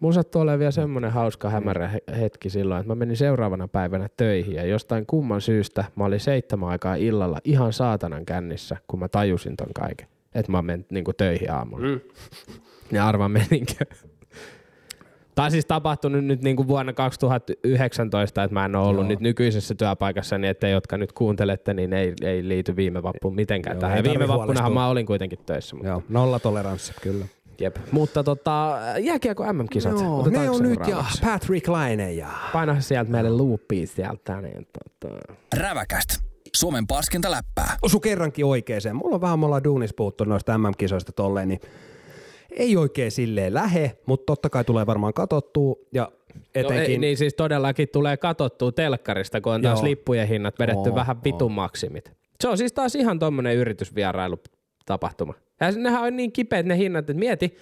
[0.01, 4.09] Mulla sattui olemaan vielä semmoinen hauska hämärä he- hetki silloin, että mä menin seuraavana päivänä
[4.17, 9.09] töihin ja jostain kumman syystä mä olin seitsemän aikaa illalla ihan saatanan kännissä, kun mä
[9.09, 10.07] tajusin ton kaiken.
[10.35, 11.87] Että mä menen niinku töihin aamulla.
[11.87, 12.01] Mm.
[12.93, 13.85] Ja arvaa meninkö.
[15.35, 19.09] Tämä siis tapahtunut nyt niinku vuonna 2019, että mä en ole ollut Joo.
[19.09, 23.35] nyt nykyisessä työpaikassa, niin että te, jotka nyt kuuntelette, niin ei, ei liity viime vappuun
[23.35, 23.97] mitenkään Joo, tähän.
[23.97, 25.77] ei Ja viime vappunahan mä olin kuitenkin töissä.
[25.77, 27.25] Mutta, Joo, nolla toleranssi, kyllä.
[27.61, 27.77] Jep.
[27.93, 30.01] mutta tota, jääkiekko MM-kisat.
[30.01, 31.05] Joo, Otetaanko ne on nyt ja?
[31.25, 32.29] Patrick Laine ja...
[32.53, 34.41] Paina sieltä meille loopia sieltä.
[34.41, 34.69] Niin,
[35.01, 35.15] tota.
[35.57, 36.09] Räväkäst.
[36.57, 37.77] Suomen paskinta läppää.
[37.83, 38.97] Osu kerrankin oikeeseen.
[38.97, 41.61] Mulla on vähän, me ollaan duunis puhuttu noista MM-kisoista tolleen, niin
[42.51, 46.91] ei oikein silleen lähe, mutta totta kai tulee varmaan katottua ja No, etenkin...
[46.91, 49.89] ei, niin siis todellakin tulee katottua telkkarista, kun on taas Joo.
[49.89, 52.13] lippujen hinnat vedetty Oo, vähän vitun maksimit.
[52.41, 55.35] Se on siis taas ihan tommonen yritysvierailu-tapahtuma.
[55.77, 57.57] Nehän on niin kipeät ne hinnat, että mieti,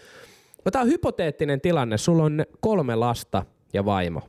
[0.73, 1.99] Tämä on hypoteettinen tilanne.
[1.99, 4.21] Sulla on kolme lasta ja vaimo.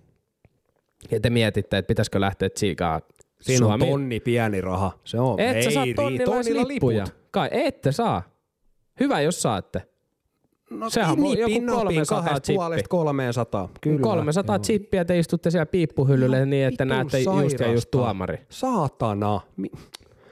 [1.12, 3.02] Ja te mietitte, että pitäisikö lähteä tsiikaa
[3.42, 3.84] Siinä Suomi.
[3.84, 4.92] on tonni pieni raha.
[5.04, 5.40] Se on.
[5.40, 7.06] Et sä saa tonnilla, tonnilla lippuja.
[7.32, 8.22] Kai ette saa.
[9.00, 9.82] Hyvä, jos saatte.
[10.70, 12.56] No, Sehän on niin, joku pinna 300 kahdesta chippi.
[12.58, 13.70] puolesta 300.
[13.82, 14.00] Kyllä.
[14.02, 14.64] 300 Joo.
[14.64, 18.38] chippiä te istutte siellä piippuhyllylle Ihan niin, että näette just ja just tuomari.
[18.50, 19.42] Saatana.
[19.58, 19.72] Mi-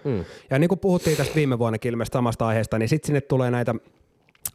[0.05, 0.25] Mm.
[0.49, 3.75] Ja niin kuin puhuttiin tästä viime vuonnakin ilmeisesti samasta aiheesta, niin sitten sinne tulee näitä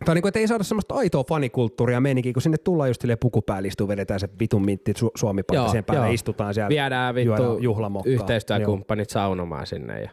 [0.05, 3.19] tai niin kuin, että ei saada semmoista aitoa fanikulttuuria meininkiä, kun sinne tullaan just silleen
[3.19, 5.43] pukupäälle istuu, vedetään se vitun mintti su- suomi
[5.73, 6.15] sen päälle, joo.
[6.15, 6.69] istutaan siellä.
[6.69, 8.13] Viedään vittu juhlamokkaa.
[8.13, 10.11] yhteistyökumppanit saunomaan sinne ja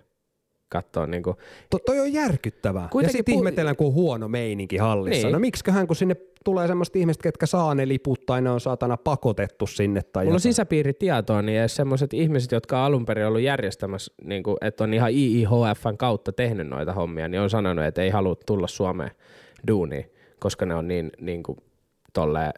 [0.69, 1.35] katsoo niinku.
[1.69, 2.81] To, toi on järkyttävää.
[2.83, 5.27] ja Kuitenkin sitten pu- ihmetellään, kun on huono meininki hallissa.
[5.27, 5.33] Niin.
[5.33, 8.97] No miksiköhän, kun sinne tulee semmoista ihmistä, ketkä saa ne liput tai ne on saatana
[8.97, 13.41] pakotettu sinne tai Mulla on sisäpiiritietoa, niin edes semmoiset ihmiset, jotka on alun perin ollut
[13.41, 18.01] järjestämässä, niin kuin, että on ihan IIHFn kautta tehnyt noita hommia, niin on sanonut, että
[18.01, 19.11] ei halua tulla Suomeen
[19.67, 21.57] duuniin, koska ne on niin, niin kuin,
[22.13, 22.53] tolleen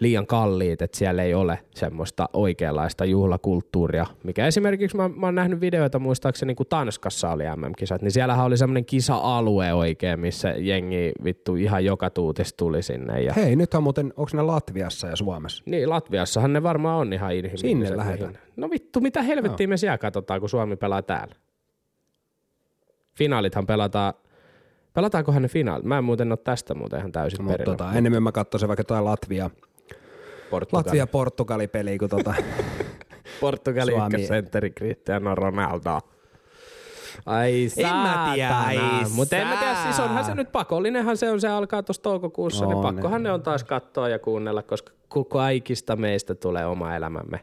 [0.00, 5.60] liian kalliit, että siellä ei ole semmoista oikeanlaista juhlakulttuuria, mikä esimerkiksi mä, mä oon nähnyt
[5.60, 11.56] videoita muistaakseni, kun Tanskassa oli MM-kisat, niin siellähän oli semmoinen kisa-alue oikein, missä jengi vittu
[11.56, 13.22] ihan joka tuutis tuli sinne.
[13.22, 15.62] Ja Hei, nythän muuten, onko ne Latviassa ja Suomessa?
[15.66, 17.68] niin, Latviassahan ne varmaan on ihan inhimilliset.
[17.70, 18.38] Sinne lähdetään.
[18.56, 21.34] No vittu, mitä helvettiä me siellä katsotaan, kun Suomi pelaa täällä?
[23.14, 24.14] Finaalithan pelataan,
[24.92, 25.84] pelataankohan ne finaalit?
[25.84, 27.76] Mä en muuten ole tästä muuten ihan täysin Mutta perillä.
[27.76, 29.50] tota, enemmän mä katsoisin vaikka jotain Latvia,
[30.52, 30.84] Portugali.
[30.84, 32.34] Latvia-Portugali-peliä, kun tota,
[33.40, 35.98] Portugali ykkössentteri Cristiano Ronaldo.
[37.26, 39.08] Ai En mä tiedä, saatana.
[39.14, 42.66] Mutta en mä tiedä, siis onhan se nyt pakollinenhan se on, se alkaa tuossa toukokuussa,
[42.66, 44.92] niin On, pakkohan ne on taas katsoa ja kuunnella, koska
[45.28, 47.40] kaikista meistä tulee oma elämämme.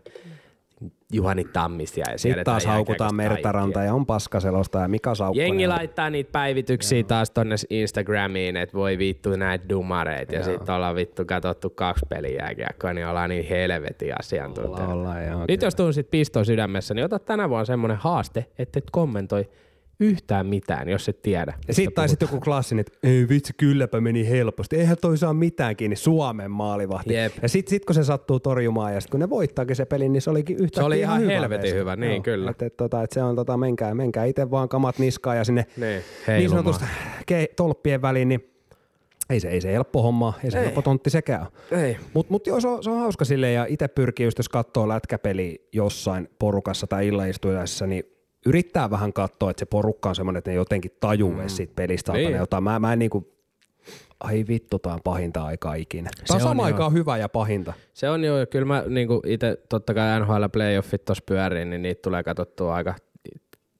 [1.12, 5.48] Juhani Tammisia ja sitten taas haukutaan Mertaranta ja on paskaselosta ja Mika Saukkonen.
[5.48, 10.36] Jengi laittaa niitä päivityksiä taas tonne Instagramiin, että voi vittu näitä dumareita.
[10.36, 14.08] Ja sitten ollaan vittu katsottu kaksi peliä jääkiekkoa, niin ollaan niin helvetin
[15.28, 19.50] joo, Nyt jos tunsit piston sydämessä, niin ota tänä vuonna semmoinen haaste, että et kommentoi
[20.00, 21.54] yhtään mitään, jos et tiedä.
[21.68, 24.76] Ja sitten tai sitten joku klassinen, että ei vitsi, kylläpä meni helposti.
[24.76, 27.14] Eihän toi saa mitään kiinni, Suomen maalivahti.
[27.14, 27.34] Jep.
[27.42, 30.22] Ja sitten sit kun se sattuu torjumaan ja sitten kun ne voittaakin se peli, niin
[30.22, 32.52] se olikin yhtä Se oli ihan helvetin hyvä, niin, kyllä.
[32.52, 35.66] Et, et, tota, et se on, tota, menkää, menkää itse vaan kamat niskaan ja sinne
[35.78, 36.86] Niin, niin sanotusti
[37.32, 38.50] ke- tolppien väliin, niin
[39.30, 40.64] ei se, ei se helppo homma, ei se Ei.
[40.64, 41.48] helppo tontti sekään.
[41.72, 41.98] Ei.
[42.14, 44.88] Mutta mut joo, se on, se on hauska silleen ja itse pyrkii just, jos katsoo
[44.88, 48.04] lätkäpeli jossain porukassa tai illaistujaisessa, niin
[48.46, 51.48] yrittää vähän katsoa, että se porukka on semmoinen, että ne jotenkin tajuu mm.
[51.48, 52.28] siitä pelistä Niin.
[52.28, 52.38] niin.
[52.38, 52.64] jotain.
[52.64, 53.34] Mä, mä en niinku,
[54.20, 56.10] ai vittu, tää on pahinta aikaa ikinä.
[56.16, 56.76] Tää on Se on samaan joo.
[56.76, 57.74] aikaan hyvä ja pahinta.
[57.94, 62.02] Se on jo, kyllä mä niinku itse totta kai NHL playoffit tuossa pyörii, niin niitä
[62.02, 62.96] tulee katsottua aika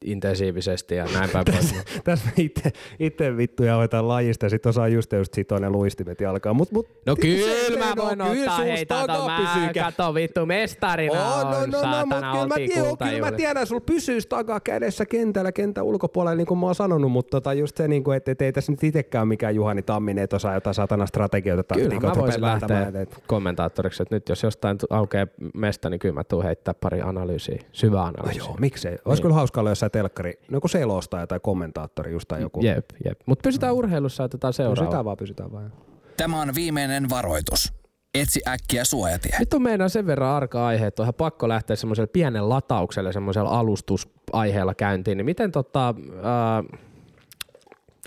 [0.06, 1.76] intensiivisesti ja näin päin pois.
[2.04, 6.22] Tässä itse, itse vittu ja hoitaa lajista ja sit osaa just just sitoa ne luistimet
[6.22, 6.56] jalkaan.
[6.56, 10.14] Mut, mut, No kyllä mä no, voin kyllä ottaa sus hei takaa tota, mä kato
[10.14, 13.68] vittu mestarina Oh, on, no, no, no, mutta saatana kyllä mä, tiedän, kyllä mä tiedän,
[13.68, 17.88] sulla pysyisi takakädessä kentällä, kentän ulkopuolella, niin kuin mä oon sanonut, mutta tota just se,
[17.88, 21.06] niin kuin, että et, ei tässä nyt itsekään mikään Juhani Tamminen, että osaa jotain satana
[21.06, 21.76] strategioita.
[21.76, 22.92] Kyllä mä voisin lähteä
[23.28, 28.02] kommentaattoriksi, että nyt jos jostain aukeaa mesta, niin kyllä mä tuun heittää pari analyysiä, syvää
[28.02, 28.44] No analyysiä.
[28.44, 28.98] joo, miksei.
[29.06, 32.62] Olisi kyllä hauskaa olla jossain telkkari, no kun selostaja tai kommentaattori just tai joku.
[32.64, 33.20] Jep, jep.
[33.26, 34.82] Mutta pysytään urheilussa ja otetaan seuraava.
[34.82, 35.74] Pysytään vaan, pysytään vaan.
[36.18, 37.74] Tämä on viimeinen varoitus.
[38.14, 39.36] Etsi äkkiä suojatie.
[39.40, 43.14] Nyt on meidän sen verran arka aihe, että on ihan pakko lähteä semmoiselle pienen lataukselle,
[43.14, 45.18] semmoisella alustusaiheella käyntiin.
[45.18, 46.80] Niin miten tota, äh,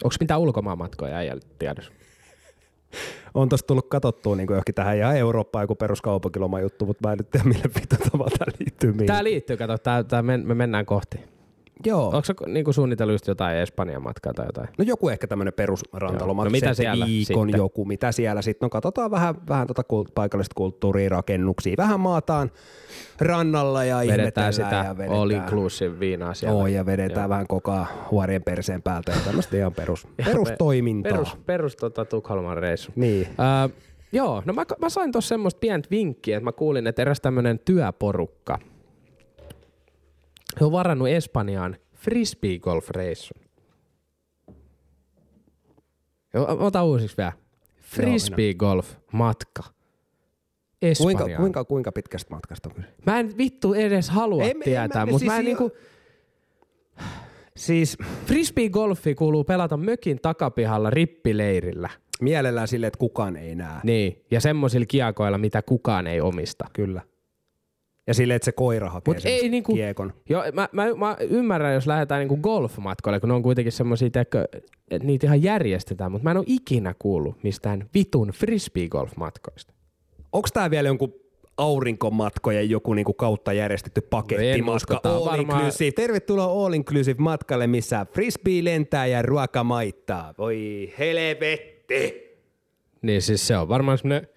[0.05, 1.93] onko mitään ulkomaanmatkoja äijällä tiedossa?
[3.35, 7.19] On tosta tullut katsottua niin johonkin tähän ihan Eurooppaan joku peruskaupunkiloma juttu, mutta mä en
[7.19, 9.07] nyt tiedä millä vittu tavalla tämä liittyy mihin.
[9.07, 11.32] Tää liittyy, kato, tää, tää men, me mennään kohti.
[11.87, 12.05] Joo.
[12.07, 14.69] Onko se niinku suunnitellut just jotain Espanjan matkaa tai jotain?
[14.79, 16.43] No joku ehkä tämmöinen perusrantaloma.
[16.43, 16.45] Joo.
[16.45, 17.59] No mitä se, siellä viikon sitten?
[17.59, 18.67] joku, mitä siellä sitten.
[18.67, 21.75] No katsotaan vähän, vähän tota kult, paikallista kulttuuria, rakennuksia.
[21.77, 22.51] Vähän maataan
[23.21, 25.21] rannalla ja Vedetään sitä ja vedetään.
[25.21, 26.59] all inclusive viinaa siellä.
[26.59, 27.29] Joo, ja vedetään Joo.
[27.29, 31.13] vähän kokaa huorien perseen päältä ja tämmöistä ihan perus, perustoimintaa.
[31.13, 32.93] Perus, perus tota, Tukholman reissu.
[32.97, 33.27] Niin.
[33.27, 33.77] Öö,
[34.13, 37.59] joo, no mä, mä sain tuossa semmoista pientä vinkkiä, että mä kuulin, että eräs tämmönen
[37.65, 38.59] työporukka,
[40.61, 43.43] he on varannut Espanjaan frisbee golf reissun.
[46.59, 47.33] Ota uusiksi vielä.
[47.83, 49.63] Frisbee golf matka.
[49.63, 51.41] Kuinka, Espanjaan.
[51.41, 52.89] kuinka, kuinka pitkästä matkasta on kyse?
[53.07, 55.71] Mä en vittu edes halua Ei, tietää, mutta siis mä en niinku...
[57.57, 61.91] Siis Frisbee golfi kuuluu pelata mökin takapihalla rippileirillä.
[62.21, 63.81] mielellään silleen, että kukaan ei näe.
[63.85, 66.65] Niin, ja semmoisilla kiakoilla, mitä kukaan ei omista.
[66.73, 67.03] Kyllä.
[68.07, 70.13] Ja silleen, että se koira hakee Mut sen ei niinku- kiekon.
[70.29, 74.47] Joo, mä, mä, mä ymmärrän, jos lähdetään niinku golfmatkoille, kun ne on kuitenkin semmoisia, että
[75.03, 79.73] niitä ihan järjestetään, mutta mä en ole ikinä kuullut mistään vitun frisbee-golf-matkoista.
[80.33, 81.15] Onko tämä vielä jonkun
[81.57, 85.01] aurinkomatkojen joku niinku kautta järjestetty pakettimatka?
[85.03, 85.93] tää on All varmaan- inclusive.
[85.93, 90.35] Tervetuloa All inclusive matkalle, missä frisbee lentää ja ruoka maittaa.
[90.39, 92.23] Voi helvetti.
[93.03, 94.29] Niin siis se on varmaan semmoinen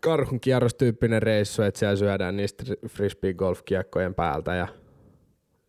[0.00, 4.68] karhunkierrostyyppinen reissu, että siellä syödään niistä frisbee-golf-kiekkojen päältä ja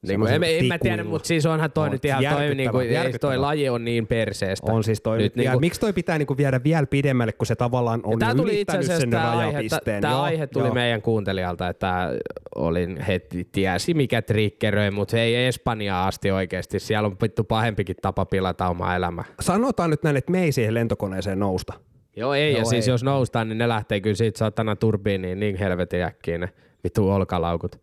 [0.07, 1.91] niin kuin, en, en mä tiedä, mutta siis onhan toi On.
[1.91, 2.87] nyt ihan toi, niin kuin,
[3.21, 4.71] toi laji on niin perseestä.
[4.71, 5.17] On siis toi.
[5.17, 8.35] Nyt ja niinku- miksi toi pitää niinku viedä vielä pidemmälle, kun se tavallaan on Tämä
[8.35, 10.01] tuli ylittänyt sen tämä aihe, rajapisteen.
[10.01, 10.73] tämä Joo, aihe tuli joo.
[10.73, 12.09] meidän kuuntelijalta, että
[12.55, 16.79] olin heti, tiesi mikä triggeröi, mutta ei Espanjaa asti oikeasti.
[16.79, 19.23] Siellä on vittu pahempikin tapa pilata oma elämä.
[19.39, 21.73] Sanotaan nyt näin, että me ei siihen lentokoneeseen nousta.
[22.15, 22.91] Joo ei, Joo, ja siis ei.
[22.93, 26.49] jos noustaan, niin ne lähtee kyllä siitä satana turbiiniin niin helvetin äkkiin ne
[26.83, 27.81] vittu olkalaukut.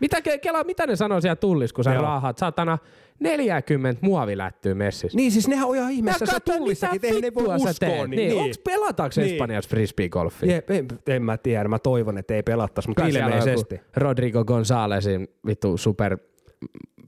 [0.00, 2.02] Mitä, ke- Kela, mitä ne sanoo siellä tullis, kun sä Joo.
[2.02, 2.78] raahat satana
[3.20, 5.16] 40 muovilättyy messissä?
[5.16, 6.26] Niin siis nehän on ihan ihmeessä.
[6.26, 7.88] Se tullissakin, eihän ne voi uskoa.
[7.88, 8.28] Niin, niin.
[8.28, 8.42] niin.
[8.42, 9.32] Onks pelataanko Niin.
[9.32, 10.50] Espanjassa frisbee-golfia?
[10.50, 13.80] Jep, en, en mä tiedä, mä toivon, että ei pelattaisi, mutta ilmeisesti.
[13.96, 16.18] Rodrigo Gonzalesin vittu super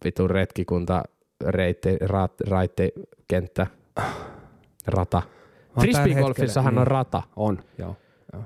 [0.05, 1.03] vittu retkikunta
[1.47, 2.93] reitti, rat, raitti,
[3.29, 3.67] kenttä,
[4.87, 5.23] rata.
[5.81, 6.87] Frisbee-golfissahan hetkellä, on niin.
[6.87, 7.97] rata, On, joo.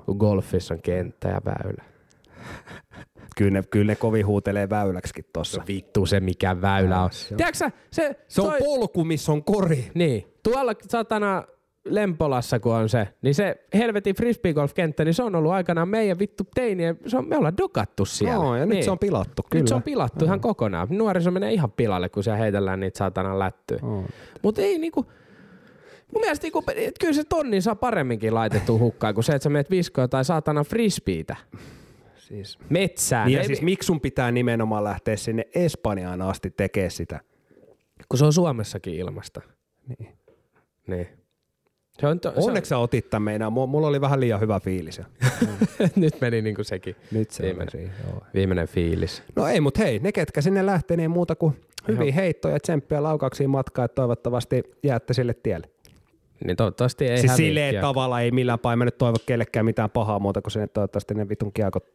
[0.05, 1.83] kun golfissa on kenttä ja väylä.
[3.37, 5.63] Kyllä ne, kyllä ne kovin huutelee väyläksikin tossa.
[5.67, 7.09] Vittu se mikä väylä on.
[7.11, 9.91] se on- Tiedätkö se, Se on toi- polku, missä on kori.
[9.93, 11.43] Niin, tuolla satana
[11.85, 16.43] Lempolassa, kun on se, niin se helvetin frisbeegolf-kenttä, niin se on ollut aikanaan meidän vittu
[16.55, 18.33] teinien, se on, me ollaan dokattu siellä.
[18.33, 18.83] Joo, ja nyt niin.
[18.83, 19.61] se on pilattu, kyllä.
[19.61, 20.87] Nyt se on pilattu ihan kokonaan.
[20.91, 23.79] Nuoriso menee ihan pilalle, kun siellä heitellään niitä saatana lättyjä.
[23.83, 24.05] On.
[24.41, 25.05] Mutta ei niinku,
[26.13, 29.49] mun mielestä niinku, et kyllä se tonni saa paremminkin laitettua hukkaan, kuin se, että sä
[29.49, 31.35] meet viskoa tai saatana frisbeitä
[32.15, 32.57] Siis.
[32.69, 33.27] metsään.
[33.27, 37.19] Niin ja siis miksi sun pitää nimenomaan lähteä sinne Espanjaan asti tekemään sitä?
[38.09, 39.41] kun se on Suomessakin ilmasta.
[39.87, 40.09] Niin.
[40.87, 41.07] Niin.
[41.99, 43.53] Se on, to, Onneksi sä otit tämän.
[43.53, 44.95] Mulla oli vähän liian hyvä fiilis.
[44.95, 45.03] se
[45.83, 46.95] on, nyt meni niinku sekin.
[47.11, 47.67] Nyt se Viimeinen.
[47.67, 48.23] on siinä, joo.
[48.33, 49.23] Viimeinen fiilis.
[49.35, 53.49] No ei, mutta hei, ne ketkä sinne lähtee, niin muuta kuin hyviä heittoja, tsemppiä laukauksiin
[53.49, 55.69] matkaa, että toivottavasti jäätte sille tielle.
[56.45, 57.87] Niin toivottavasti ei siis silleen kiekko.
[57.87, 61.13] tavalla ei millään päin mä nyt toivo kellekään mitään pahaa muuta kuin sen, että toivottavasti
[61.13, 61.85] ne vitun kiekot,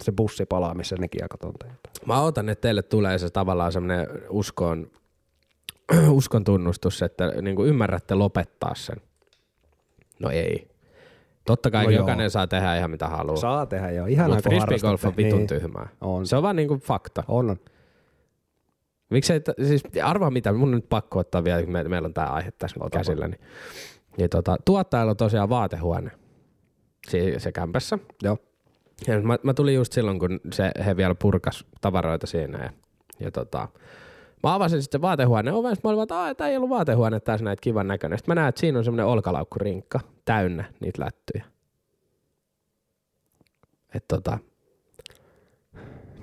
[0.00, 1.52] se bussi palaa, missä ne kiekot on.
[2.06, 4.90] Mä otan, että teille tulee se tavallaan semmoinen uskon,
[6.10, 8.96] uskon tunnustus, että niin kuin ymmärrätte lopettaa sen.
[10.20, 10.68] No ei.
[11.46, 12.00] Totta kai No no joo.
[12.00, 13.36] jokainen saa tehdä ihan mitä haluaa.
[13.36, 14.06] Saa tehdä jo.
[14.06, 15.46] Ihanaa, Mutta frisbeegolf on vitun niin.
[15.46, 15.88] tyhmää.
[16.00, 16.26] On.
[16.26, 17.24] Se on vaan niinku fakta.
[17.28, 17.56] On, on.
[19.10, 22.14] Miksi ei, siis arvaa mitä, mun on nyt pakko ottaa vielä, kun me, meillä on
[22.14, 23.28] tämä aihe tässä Ota käsillä.
[23.28, 23.40] Niin,
[24.18, 26.10] niin tota, tuottajalla on tosiaan vaatehuone
[27.08, 27.98] si- se kämpässä.
[28.22, 28.38] Joo.
[29.06, 32.58] Ja mä, mä, tulin just silloin, kun se, he vielä purkas tavaroita siinä.
[32.64, 32.70] Ja,
[33.20, 33.68] ja tota,
[34.42, 37.88] mä avasin sitten vaatehuoneen oven, mä olin vaan, että ei ollut vaatehuone tässä näitä kivan
[37.88, 38.18] näköinen.
[38.18, 41.44] Sitten mä näen, että siinä on semmoinen olkalaukkurinkka täynnä niitä lättyjä.
[43.94, 44.38] Et tota,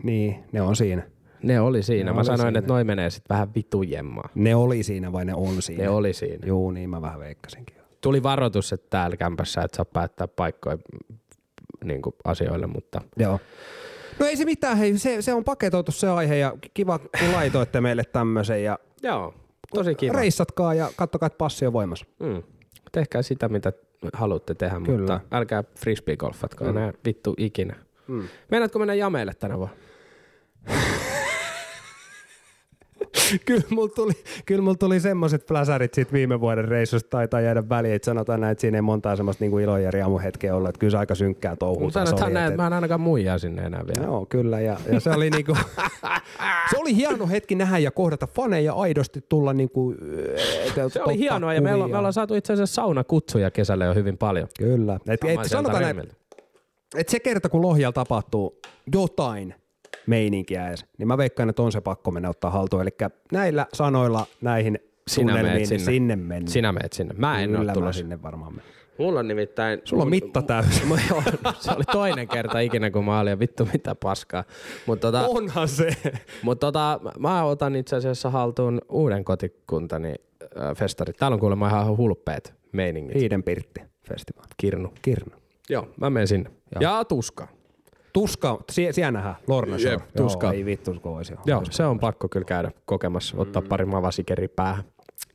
[0.04, 1.04] Niin, ne on siinä.
[1.44, 2.04] Ne oli siinä.
[2.10, 2.60] Ne mä oli sanoin, siinä.
[2.60, 4.30] että noi menee sitten vähän vitujemmaa.
[4.36, 5.84] Ne oli siinä vai ne on siinä?
[5.84, 6.48] Ne oli siinä.
[6.48, 7.76] Joo, niin mä vähän veikkasinkin.
[8.02, 10.78] Tuli varoitus, että täällä kämpässä et saa päättää paikkoja
[11.84, 13.40] niin asioille, mutta Joo.
[14.20, 17.82] No ei se mitään, hei, se, se on paketoitu se aihe ja kiva kun laitoitte
[17.82, 19.34] meille tämmöisen ja joo,
[19.74, 20.14] tosi kiva.
[20.14, 22.06] reissatkaa ja kattokaa, että passi on voimassa.
[22.20, 22.44] Mm.
[22.92, 23.74] Tehkää sitä, mitä
[24.14, 25.00] haluatte tehdä, Kyllä.
[25.00, 26.70] mutta älkää frisbee-golfatko Mm.
[26.70, 27.76] enää vittu ikinä.
[28.08, 28.24] Mm.
[28.52, 29.76] Meinaatko mennä jameille tänä vuonna?
[33.46, 34.12] kyllä mulla tuli,
[34.46, 38.52] kyllä mulla tuli semmoiset pläsärit siitä viime vuoden reissusta taitaa jäädä väliin, että sanotaan näin,
[38.52, 41.56] että siinä ei montaa semmoista niinku ilo- ja riemuhetkeä ollut, että kyllä se aika synkkää
[41.92, 44.08] sanothan oli, näin, et- että mä en ainakaan muijaa sinne enää vielä.
[44.08, 44.60] Joo, kyllä.
[44.60, 45.58] Ja, ja se oli niinku,
[46.72, 49.96] se oli hieno hetki nähdä ja kohdata faneja aidosti tulla niinku,
[50.94, 54.18] Se oli hienoa ja me ollaan, me ollaan saatu itse asiassa saunakutsuja kesällä jo hyvin
[54.18, 54.48] paljon.
[54.60, 55.00] Kyllä.
[55.08, 56.16] Et, et, sanotaan näin, Remmiltä.
[56.96, 58.60] et se kerta kun Lohjalla tapahtuu
[58.94, 59.56] jotain
[60.08, 62.82] meininkiä edes, niin mä veikkaan, että on se pakko mennä ottaa haltuun.
[62.82, 65.86] Eli näillä sanoilla näihin Sinä tunnelmiin, niin sinne.
[65.86, 66.50] sinne mennä.
[66.52, 67.14] Sinä meet sinne.
[67.18, 68.00] Mä en Kyllä ole mä tulossa.
[68.00, 68.72] sinne varmaan menen.
[68.98, 69.82] Mulla on nimittäin...
[69.84, 70.90] Sulla on mitta täysin.
[71.60, 74.44] se oli toinen kerta ikinä, kun mä olin ja vittu mitä paskaa.
[74.86, 75.90] Mutta tota, Onhan se.
[76.44, 81.18] mut tota, mä otan itse asiassa haltuun uuden kotikuntani äh, festarit.
[81.18, 83.16] Täällä on kuulemma ihan hulppeet meiningit.
[83.16, 84.50] Hiiden Pirtti festivaali.
[84.58, 84.94] Kirnu.
[85.02, 85.36] Kirnu.
[85.70, 86.50] Joo, mä menen sinne.
[86.50, 86.82] Joo.
[86.82, 87.48] Ja tuska.
[88.14, 89.94] Tuska, sie, siellä nähdään, Lorna Shore.
[89.94, 90.48] Jep, tuska.
[90.48, 91.34] Joo, ei vittu, kun olisi.
[91.46, 94.84] Joo, se on pakko kyllä käydä kokemassa, ottaa pari mavasikeri päähän.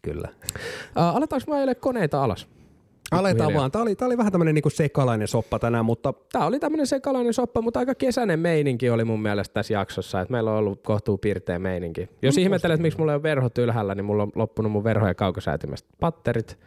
[0.03, 0.29] Kyllä.
[0.99, 2.49] Äh, aletaanko mä ajele koneita alas?
[3.11, 3.71] Aletaan vaan.
[3.71, 7.35] Tämä oli, tää oli vähän tämmöinen niinku sekalainen soppa tänään, mutta Tämä oli tämmöinen sekalainen
[7.35, 10.21] soppa, mutta aika kesäinen meininki oli mun mielestä tässä jaksossa.
[10.21, 12.09] Et meillä on ollut kohtuu pirteä meininki.
[12.23, 15.15] Jos ihmettelet, miksi mulla ei ole verhot ylhäällä, niin mulla on loppunut mun verho- ja
[15.15, 16.59] kaukosäätimestä patterit.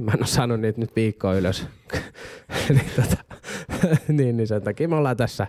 [0.00, 1.66] Niin mä en ole saanut niitä nyt viikkoa ylös.
[2.68, 3.24] niin, tota,
[4.18, 5.46] niin, niin sen takia me ollaan tässä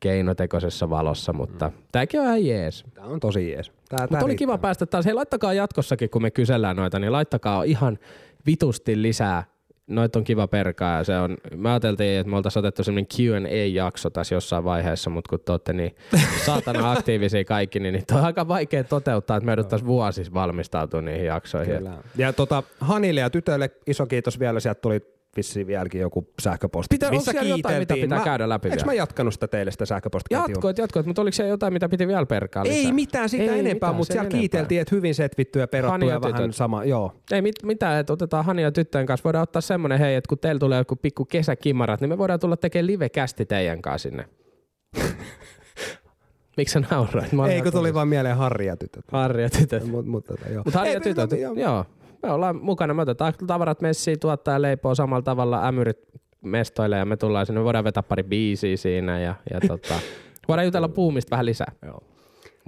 [0.00, 2.84] keinotekoisessa valossa, mutta tääkin on ihan jees.
[2.94, 3.72] tämä on tosi jees.
[3.88, 5.04] Tää, Mutta oli kiva päästä taas.
[5.04, 7.98] Hei, laittakaa jatkossakin, kun me kysellään noita, niin laittakaa ihan
[8.46, 9.44] vitusti lisää.
[9.90, 14.34] Noita on kiva perkaa se on, mä ajateltiin, että me oltaisiin otettu semmoinen Q&A-jakso tässä
[14.34, 15.94] jossain vaiheessa, mutta kun te olette niin
[16.46, 21.26] saatana aktiivisia kaikki, niin niitä on aika vaikea toteuttaa, että me jouduttaisiin vuosissa valmistautua niihin
[21.26, 21.76] jaksoihin.
[21.76, 21.92] Kyllä.
[22.16, 24.60] Ja tota, Hanille ja tytöille iso kiitos vielä.
[24.60, 28.02] Sieltä tuli vissiin vieläkin joku sähköposti, Pitää- missä jotain, mitä kiiteltiin.
[28.02, 28.86] pitää mä, käydä läpi Eikö vielä?
[28.86, 30.48] mä jatkanut sitä teille sitä sähköpostiketjua?
[30.48, 32.76] Jatkoit, jatkoit, mutta oliko siellä jotain, mitä piti vielä perkaa lisää?
[32.76, 34.40] Ei mitään sitä Ei enempää, mutta siellä enempää.
[34.40, 36.84] kiiteltiin, että hyvin setvitty ja perattu ja ja vähän sama.
[36.84, 37.12] Joo.
[37.32, 39.24] Ei mit, mitään, että otetaan Hani ja tyttöjen kanssa.
[39.24, 42.56] Voidaan ottaa semmoinen, hei, että kun teillä tulee joku pikku kesäkimarat, niin me voidaan tulla
[42.56, 44.24] tekemään live-kästi teidän kanssa sinne.
[46.56, 47.32] Miksi sä nauroit?
[47.32, 49.04] Mä olin Ei, kun ihan tuli vaan mieleen Harri ja tytöt.
[49.12, 49.86] Harri ja tytöt.
[49.86, 50.62] Mut, mut, tota, joo.
[50.64, 51.54] Mutta Harri ja tytöt, mutta joo.
[51.54, 51.84] joo.
[52.22, 55.98] Me ollaan mukana, me otetaan tavarat messiin, tuottaa ja leipoo samalla tavalla ämyrit
[56.42, 59.94] mestoille ja me tullaan sinne, me voidaan vetää pari biisiä siinä ja, ja tota,
[60.48, 61.72] voidaan jutella puumista vähän lisää.
[61.86, 62.09] Joo.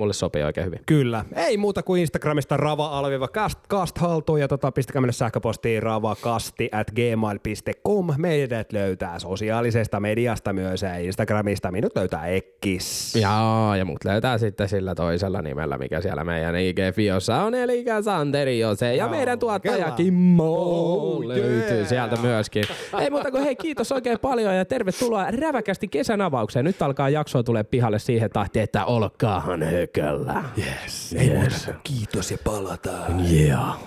[0.02, 0.80] Mulle sopii oikein hyvin.
[0.86, 1.24] Kyllä.
[1.36, 6.90] Ei muuta kuin Instagramista rava cast, cast haltuun ja tota, pistäkää mennä sähköpostiin ravakasti at
[6.90, 8.06] gmail.com.
[8.16, 11.70] Meidät löytää sosiaalisesta mediasta myös ja Instagramista.
[11.72, 13.16] Minut löytää Ekkis.
[13.16, 18.58] Joo, ja mut löytää sitten sillä toisella nimellä, mikä siellä meidän IG-fiossa on, eli Santeri
[18.58, 18.86] Jose.
[18.94, 19.96] Ja Joo, meidän tuottaja kyllä.
[19.96, 21.88] Kimmo Oh, löytyy yeah.
[21.88, 22.64] sieltä myöskin.
[23.00, 26.64] Ei muuta kuin hei, kiitos oikein paljon ja tervetuloa räväkästi kesän avaukseen.
[26.64, 29.62] Nyt alkaa jaksoa tulee pihalle siihen tahtiin, että olkaahan
[30.00, 30.44] hököllä.
[30.58, 31.12] Yes.
[31.18, 33.32] Ei muuta kuin kiitos ja palataan.
[33.32, 33.78] Yeah.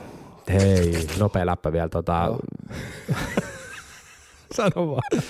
[0.50, 1.90] Hei, nopea läppä vielä.
[1.90, 2.28] Tota,
[4.56, 5.22] Sano vaan.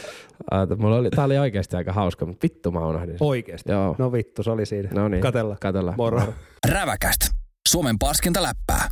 [0.51, 3.17] Aata, mulla oli, tää oli oikeasti aika hauska, mutta vittu mä unohdin.
[3.17, 3.27] sen.
[3.27, 3.71] Oikeesti.
[3.71, 3.95] Joo.
[3.97, 4.89] No vittu, se oli siinä.
[4.93, 5.57] No niin, Katella.
[5.61, 5.93] katella.
[5.97, 6.33] Moro.
[6.69, 7.19] Räväkäst.
[7.67, 8.89] Suomen paskinta läppää.